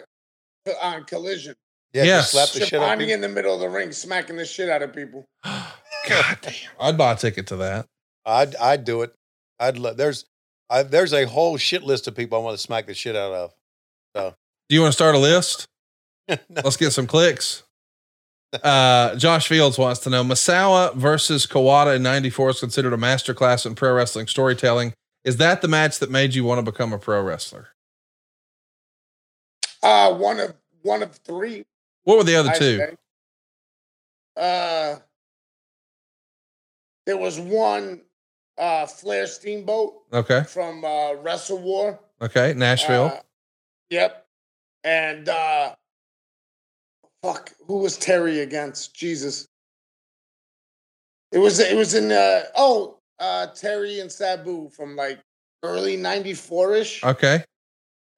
[0.81, 1.55] on collision.
[1.93, 2.31] Yeah, Yes.
[2.31, 3.13] slap the shit out of people.
[3.13, 5.25] in the middle of the ring, smacking the shit out of people.
[5.43, 6.53] God damn.
[6.79, 7.85] I'd buy a ticket to that.
[8.25, 9.13] I'd I'd do it.
[9.59, 10.25] I'd lo- there's
[10.69, 13.33] I, there's a whole shit list of people I want to smack the shit out
[13.33, 13.53] of.
[14.15, 14.35] So,
[14.69, 15.67] do you want to start a list?
[16.29, 16.37] No.
[16.63, 17.63] Let's get some clicks.
[18.63, 23.65] Uh, Josh Fields wants to know Misawa versus Kawada in 94 is considered a masterclass
[23.65, 24.93] in pro wrestling storytelling.
[25.25, 27.69] Is that the match that made you want to become a pro wrestler?
[29.83, 31.63] Uh one of one of three.
[32.03, 32.97] What were the other I two?
[34.35, 34.95] Uh
[37.05, 38.01] there was one
[38.57, 40.43] uh Flair Steamboat Okay.
[40.43, 41.99] from uh Wrestle War.
[42.21, 42.53] Okay.
[42.55, 43.05] Nashville.
[43.05, 43.19] Uh,
[43.89, 44.25] yep.
[44.83, 45.75] And uh
[47.23, 48.95] fuck, who was Terry against?
[48.95, 49.47] Jesus.
[51.31, 55.19] It was it was in uh oh uh Terry and Sabu from like
[55.63, 57.43] early 94ish okay.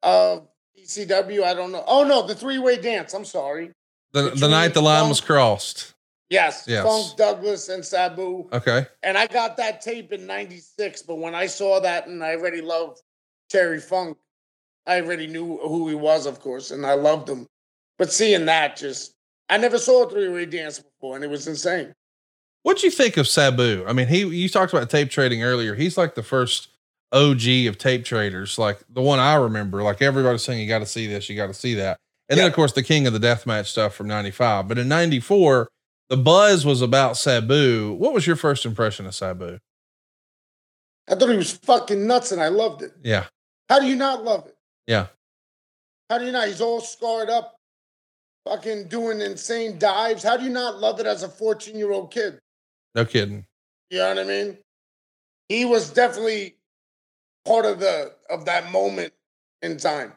[0.01, 0.47] of
[0.84, 1.43] ECW.
[1.43, 1.84] I don't know.
[1.88, 3.13] Oh no, the three-way dance.
[3.13, 3.71] I'm sorry.
[4.11, 5.93] The, the Between night the line Funk- was crossed.
[6.29, 6.84] Yes, Yes.
[6.84, 8.47] Funk Douglas and Sabu.
[8.51, 8.88] Okay.
[9.03, 12.61] And I got that tape in 96, but when I saw that and I already
[12.61, 13.01] loved
[13.49, 14.17] Terry Funk,
[14.88, 17.45] I already knew who he was, of course, and I loved him.
[17.99, 19.13] But seeing that, just
[19.49, 21.93] I never saw a three way dance before, and it was insane.
[22.63, 23.84] What'd you think of Sabu?
[23.88, 25.75] I mean, he you talked about tape trading earlier.
[25.75, 26.69] He's like the first
[27.14, 29.84] OG of tape traders, like the one I remember.
[29.84, 31.97] Like everybody's saying, you got to see this, you got to see that.
[32.30, 34.68] And then, of course, the king of the deathmatch stuff from '95.
[34.68, 35.68] But in '94,
[36.09, 37.93] the buzz was about Sabu.
[37.93, 39.59] What was your first impression of Sabu?
[41.07, 42.93] I thought he was fucking nuts, and I loved it.
[43.03, 43.26] Yeah,
[43.70, 44.55] How do you not love it?
[44.88, 45.07] yeah.
[46.09, 46.47] How do you not?
[46.47, 47.55] He's all scarred up,
[48.47, 50.24] fucking doing insane dives.
[50.24, 52.39] How do you not love it as a 14 year old kid?
[52.95, 53.45] No kidding.
[53.89, 54.57] You know what I mean?
[55.49, 56.55] He was definitely
[57.45, 59.13] part of the of that moment
[59.61, 60.13] in time.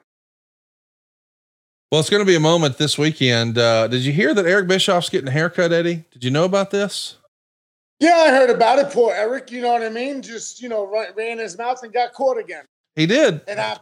[1.91, 3.59] Well, it's going to be a moment this weekend.
[3.59, 6.05] Uh, did you hear that Eric Bischoff's getting a haircut, Eddie?
[6.11, 7.17] Did you know about this?
[8.01, 8.91] Yeah, I heard about it.
[8.91, 10.21] Poor Eric, you know what I mean?
[10.21, 12.65] Just you know, ran, ran his mouth and got caught again.
[12.95, 13.41] He did.
[13.47, 13.79] And I,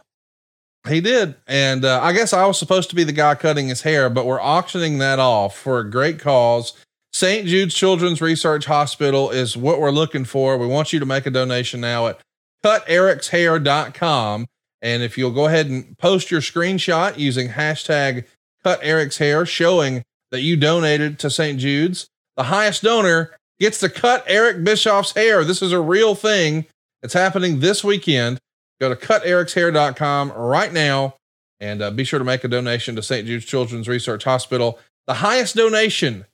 [0.87, 1.35] He did.
[1.47, 4.25] And uh, I guess I was supposed to be the guy cutting his hair, but
[4.25, 6.73] we're auctioning that off for a great cause.
[7.11, 7.47] St.
[7.47, 10.57] Jude's Children's Research Hospital is what we're looking for.
[10.57, 12.19] We want you to make a donation now at
[12.65, 14.47] cutericshair.com.
[14.81, 18.25] And if you'll go ahead and post your screenshot using hashtag
[18.65, 21.59] cutericshair showing that you donated to St.
[21.59, 25.43] Jude's, the highest donor gets to cut Eric Bischoff's hair.
[25.43, 26.65] This is a real thing.
[27.03, 28.39] It's happening this weekend.
[28.81, 31.15] Go to cutericshair.com right now
[31.59, 33.25] and uh, be sure to make a donation to St.
[33.25, 34.79] Jude's Children's Research Hospital.
[35.07, 36.25] The highest donation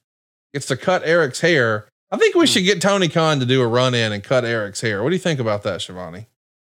[0.54, 1.88] gets to cut Eric's hair.
[2.12, 4.82] I think we should get Tony Khan to do a run in and cut Eric's
[4.82, 5.02] hair.
[5.04, 6.28] What do you think about that, Schiavone?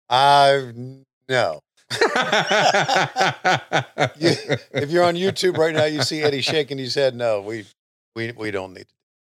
[0.10, 0.72] I
[1.30, 1.62] no.
[4.18, 4.36] You-
[4.74, 7.16] if you're on YouTube right now, you see Eddie shaking his head.
[7.16, 7.66] No, we
[8.16, 8.82] we we don't need.
[8.82, 8.88] It.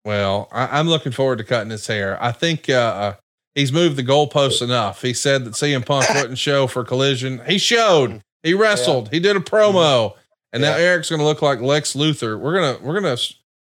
[0.04, 2.22] Well, I, I'm looking forward to cutting his hair.
[2.22, 3.14] I think uh, uh,
[3.54, 5.02] he's moved the goalposts enough.
[5.02, 7.40] He said that CM Punk wouldn't show for Collision.
[7.46, 8.20] He showed.
[8.42, 9.10] He wrestled.
[9.10, 10.14] He did a promo,
[10.52, 10.84] and now Yeah.
[10.84, 12.38] Eric's going to look like Lex Luthor.
[12.38, 13.16] We're gonna we're gonna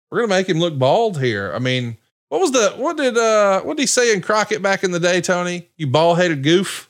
[0.09, 1.51] we're gonna make him look bald here.
[1.53, 1.97] I mean,
[2.33, 4.99] what was the what did uh what did he say in Crockett back in the
[4.99, 5.69] day, Tony?
[5.77, 6.89] You bald headed goof,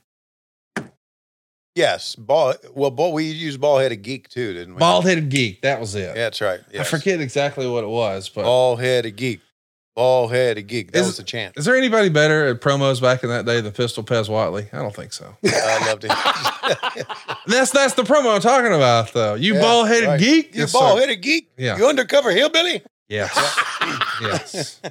[1.76, 2.54] Yes, ball.
[2.74, 3.12] Well, ball.
[3.12, 4.80] We used ball headed geek too, didn't we?
[4.80, 5.62] bald headed geek.
[5.64, 6.04] That was it.
[6.08, 6.62] Yeah, that's right.
[6.80, 9.42] I forget exactly what it was, but Ball headed geek.
[9.98, 10.92] Ball headed geek.
[10.94, 11.58] That Is- was the chant.
[11.58, 14.74] is there anybody better at promos back in that day than Pistol Pez Whatley?
[14.74, 15.36] I don't think so.
[15.46, 16.12] I loved it.
[17.48, 19.34] That's that's the promo I'm talking about, though.
[19.34, 20.20] You Yeah, bald headed right.
[20.20, 20.56] geek.
[20.56, 21.50] You Yes, ball headed geek.
[21.58, 21.76] Yeah.
[21.78, 22.82] You undercover hillbilly.
[23.10, 23.32] Yes.
[24.22, 24.82] yes.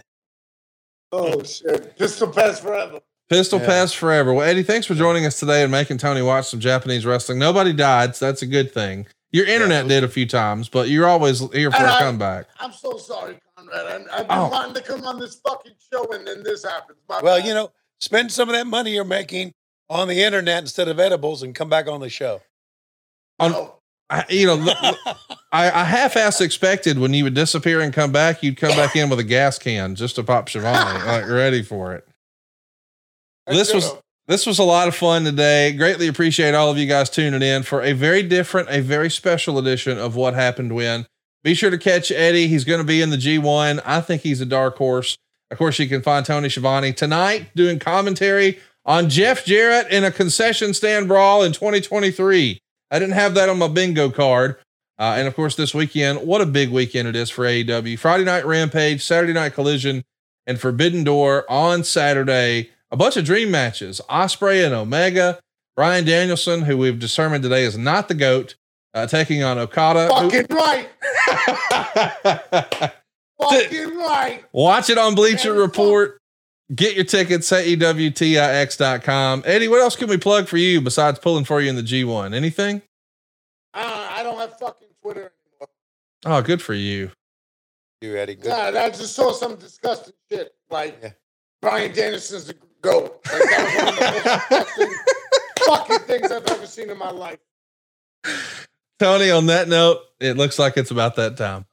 [1.13, 3.01] Oh shit, pistol Pez forever.
[3.29, 3.67] Pistol Yeah.
[3.69, 4.33] Pez forever.
[4.33, 7.39] Well, Eddie, thanks for joining us today and making Tony watch some Japanese wrestling.
[7.39, 9.07] Nobody died, so that's a good thing.
[9.31, 12.47] Your internet did a few times, but you're always here for And a I- comeback.
[12.61, 13.87] I'm so sorry, Conrad.
[14.11, 14.49] I, I've been Oh.
[14.49, 16.99] wanting to come on this fucking show, and then this happens.
[17.09, 17.47] My Well, bad.
[17.47, 19.53] you know, spend some of that money you're making
[19.89, 22.43] on the internet instead of edibles, and come back on the show.
[23.39, 23.75] On, Oh,
[24.11, 24.99] I, you know, look, look,
[25.53, 29.09] I, I half-ass expected when you would disappear and come back, you'd come back in
[29.09, 32.07] with a gas can just to pop Schiavone, like ready for it.
[33.47, 33.93] This was
[34.29, 35.73] this was a lot of fun today.
[35.73, 39.59] Greatly appreciate all of you guys tuning in for a very different, a very special
[39.59, 41.07] edition of What Happened When.
[41.43, 42.47] Be sure to catch Eddie.
[42.47, 43.83] He's going to be in the G1.
[43.85, 45.17] I think he's a dark horse.
[45.51, 50.13] Of course, you can find Tony Schiavone tonight doing commentary on Jeff Jarrett in a
[50.13, 52.61] concession stand brawl in 2023.
[52.93, 54.57] I didn't have that on my bingo card.
[54.99, 57.99] Uh, and of course, this weekend, what a big weekend it is for AEW.
[57.99, 60.05] Friday night Rampage, Saturday night Collision,
[60.47, 62.71] and Forbidden Door on Saturday.
[62.91, 65.41] A bunch of dream matches Ospreay and Omega.
[65.75, 68.55] Bryan Danielson, who we've determined today is not the GOAT,
[68.93, 70.09] uh, taking on Okada.
[70.15, 70.89] who- fucking right.
[73.41, 74.45] Fucking right.
[74.53, 76.19] Watch it on Bleacher Report.
[76.75, 79.43] Get your tickets at E EWTIX.com.
[79.45, 82.35] Eddie, what else can we plug for you besides pulling for you in the G1?
[82.35, 82.81] Anything?
[83.75, 85.69] Uh, I don't have fucking Twitter anymore.
[86.25, 87.11] Oh, good for you.
[88.01, 88.49] You Eddie, good.
[88.49, 90.55] Nah, I just saw some disgusting shit.
[90.71, 91.11] Like Yeah.
[91.61, 93.21] Bryan Danielson's the goat.
[93.31, 94.95] Like, that was one of the most disgusting
[95.67, 97.39] fucking things I've ever seen in my life.
[98.99, 101.67] Tony, on that note, it looks like it's about that time.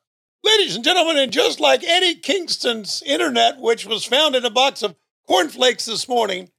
[0.43, 4.81] Ladies and gentlemen, and just like Eddie Kingston's internet, which was found in a box
[4.83, 4.95] of
[5.27, 6.49] cornflakes this morning,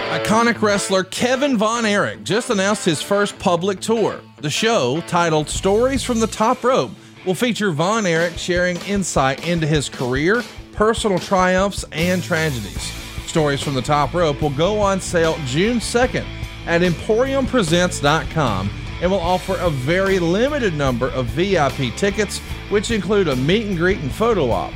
[0.07, 4.21] Iconic wrestler Kevin Von Erich just announced his first public tour.
[4.41, 6.91] The show, titled Stories from the Top Rope,
[7.25, 10.43] will feature Von Erich sharing insight into his career,
[10.73, 12.91] personal triumphs and tragedies.
[13.25, 16.25] Stories from the Top Rope will go on sale June 2nd
[16.65, 18.69] at EmporiumPresents.com
[19.01, 22.39] and will offer a very limited number of VIP tickets,
[22.69, 24.73] which include a meet and greet and photo op.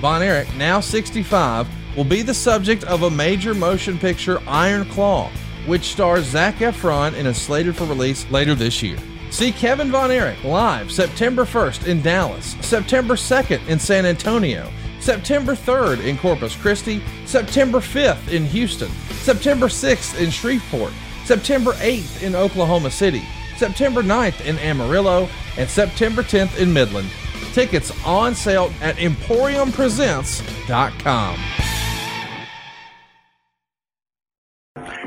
[0.00, 1.66] Von Erich, now 65,
[1.96, 5.30] will be the subject of a major motion picture, Iron Claw,
[5.66, 8.98] which stars Zac Efron and is slated for release later this year.
[9.30, 14.70] See Kevin Von Erich live September 1st in Dallas, September 2nd in San Antonio,
[15.00, 18.90] September 3rd in Corpus Christi, September 5th in Houston,
[19.22, 20.92] September 6th in Shreveport,
[21.24, 23.22] September 8th in Oklahoma City,
[23.56, 27.10] September 9th in Amarillo, and September 10th in Midland.
[27.52, 31.63] Tickets on sale at EmporiumPresents.com.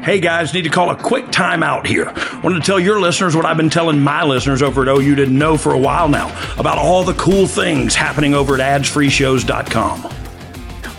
[0.07, 2.05] Hey guys, need to call a quick timeout here.
[2.41, 5.37] Wanted to tell your listeners what I've been telling my listeners over at OU didn't
[5.37, 10.05] know for a while now about all the cool things happening over at adsfreeshows.com.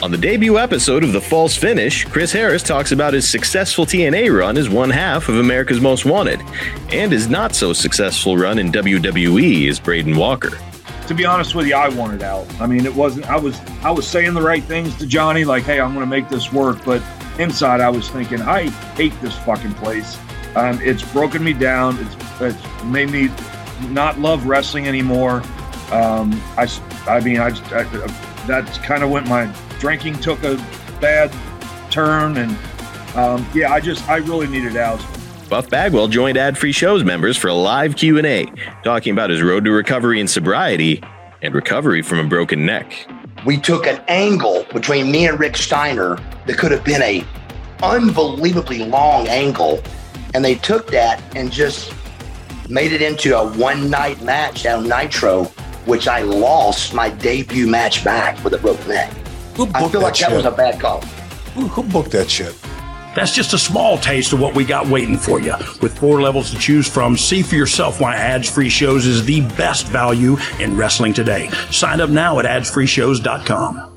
[0.02, 4.38] On the debut episode of The False Finish, Chris Harris talks about his successful TNA
[4.38, 6.42] run as one half of America's Most Wanted,
[6.92, 10.58] and his not so successful run in WWE as Braden Walker.
[11.06, 12.46] To be honest with you, I wanted out.
[12.60, 13.30] I mean, it wasn't.
[13.30, 16.10] I was I was saying the right things to Johnny, like, "Hey, I'm going to
[16.10, 17.02] make this work," but
[17.38, 20.18] inside, I was thinking, "I hate this fucking place.
[20.56, 21.98] Um, it's broken me down.
[21.98, 23.30] It's, it's made me
[23.90, 25.42] not love wrestling anymore."
[25.90, 26.68] Um, I,
[27.06, 27.84] I mean, I, I
[28.46, 30.56] that's kind of when my drinking took a
[31.00, 31.32] bad
[31.90, 32.56] turn, and
[33.16, 35.04] um, yeah, I just I really needed out.
[35.48, 38.44] Buff Bagwell joined Ad Free Shows members for a live Q&A,
[38.84, 41.02] talking about his road to recovery and sobriety
[41.40, 43.08] and recovery from a broken neck.
[43.48, 47.24] We took an angle between me and Rick Steiner that could have been a
[47.82, 49.82] unbelievably long angle,
[50.34, 51.94] and they took that and just
[52.68, 55.44] made it into a one night match down Nitro,
[55.86, 59.10] which I lost my debut match back with a broken neck.
[59.72, 61.00] I feel like that, that was a bad call.
[61.54, 62.54] Who, who booked that shit?
[63.18, 65.54] That's just a small taste of what we got waiting for you.
[65.82, 69.40] With four levels to choose from, see for yourself why Ads Free Shows is the
[69.56, 71.48] best value in wrestling today.
[71.72, 73.87] Sign up now at adsfreeshows.com.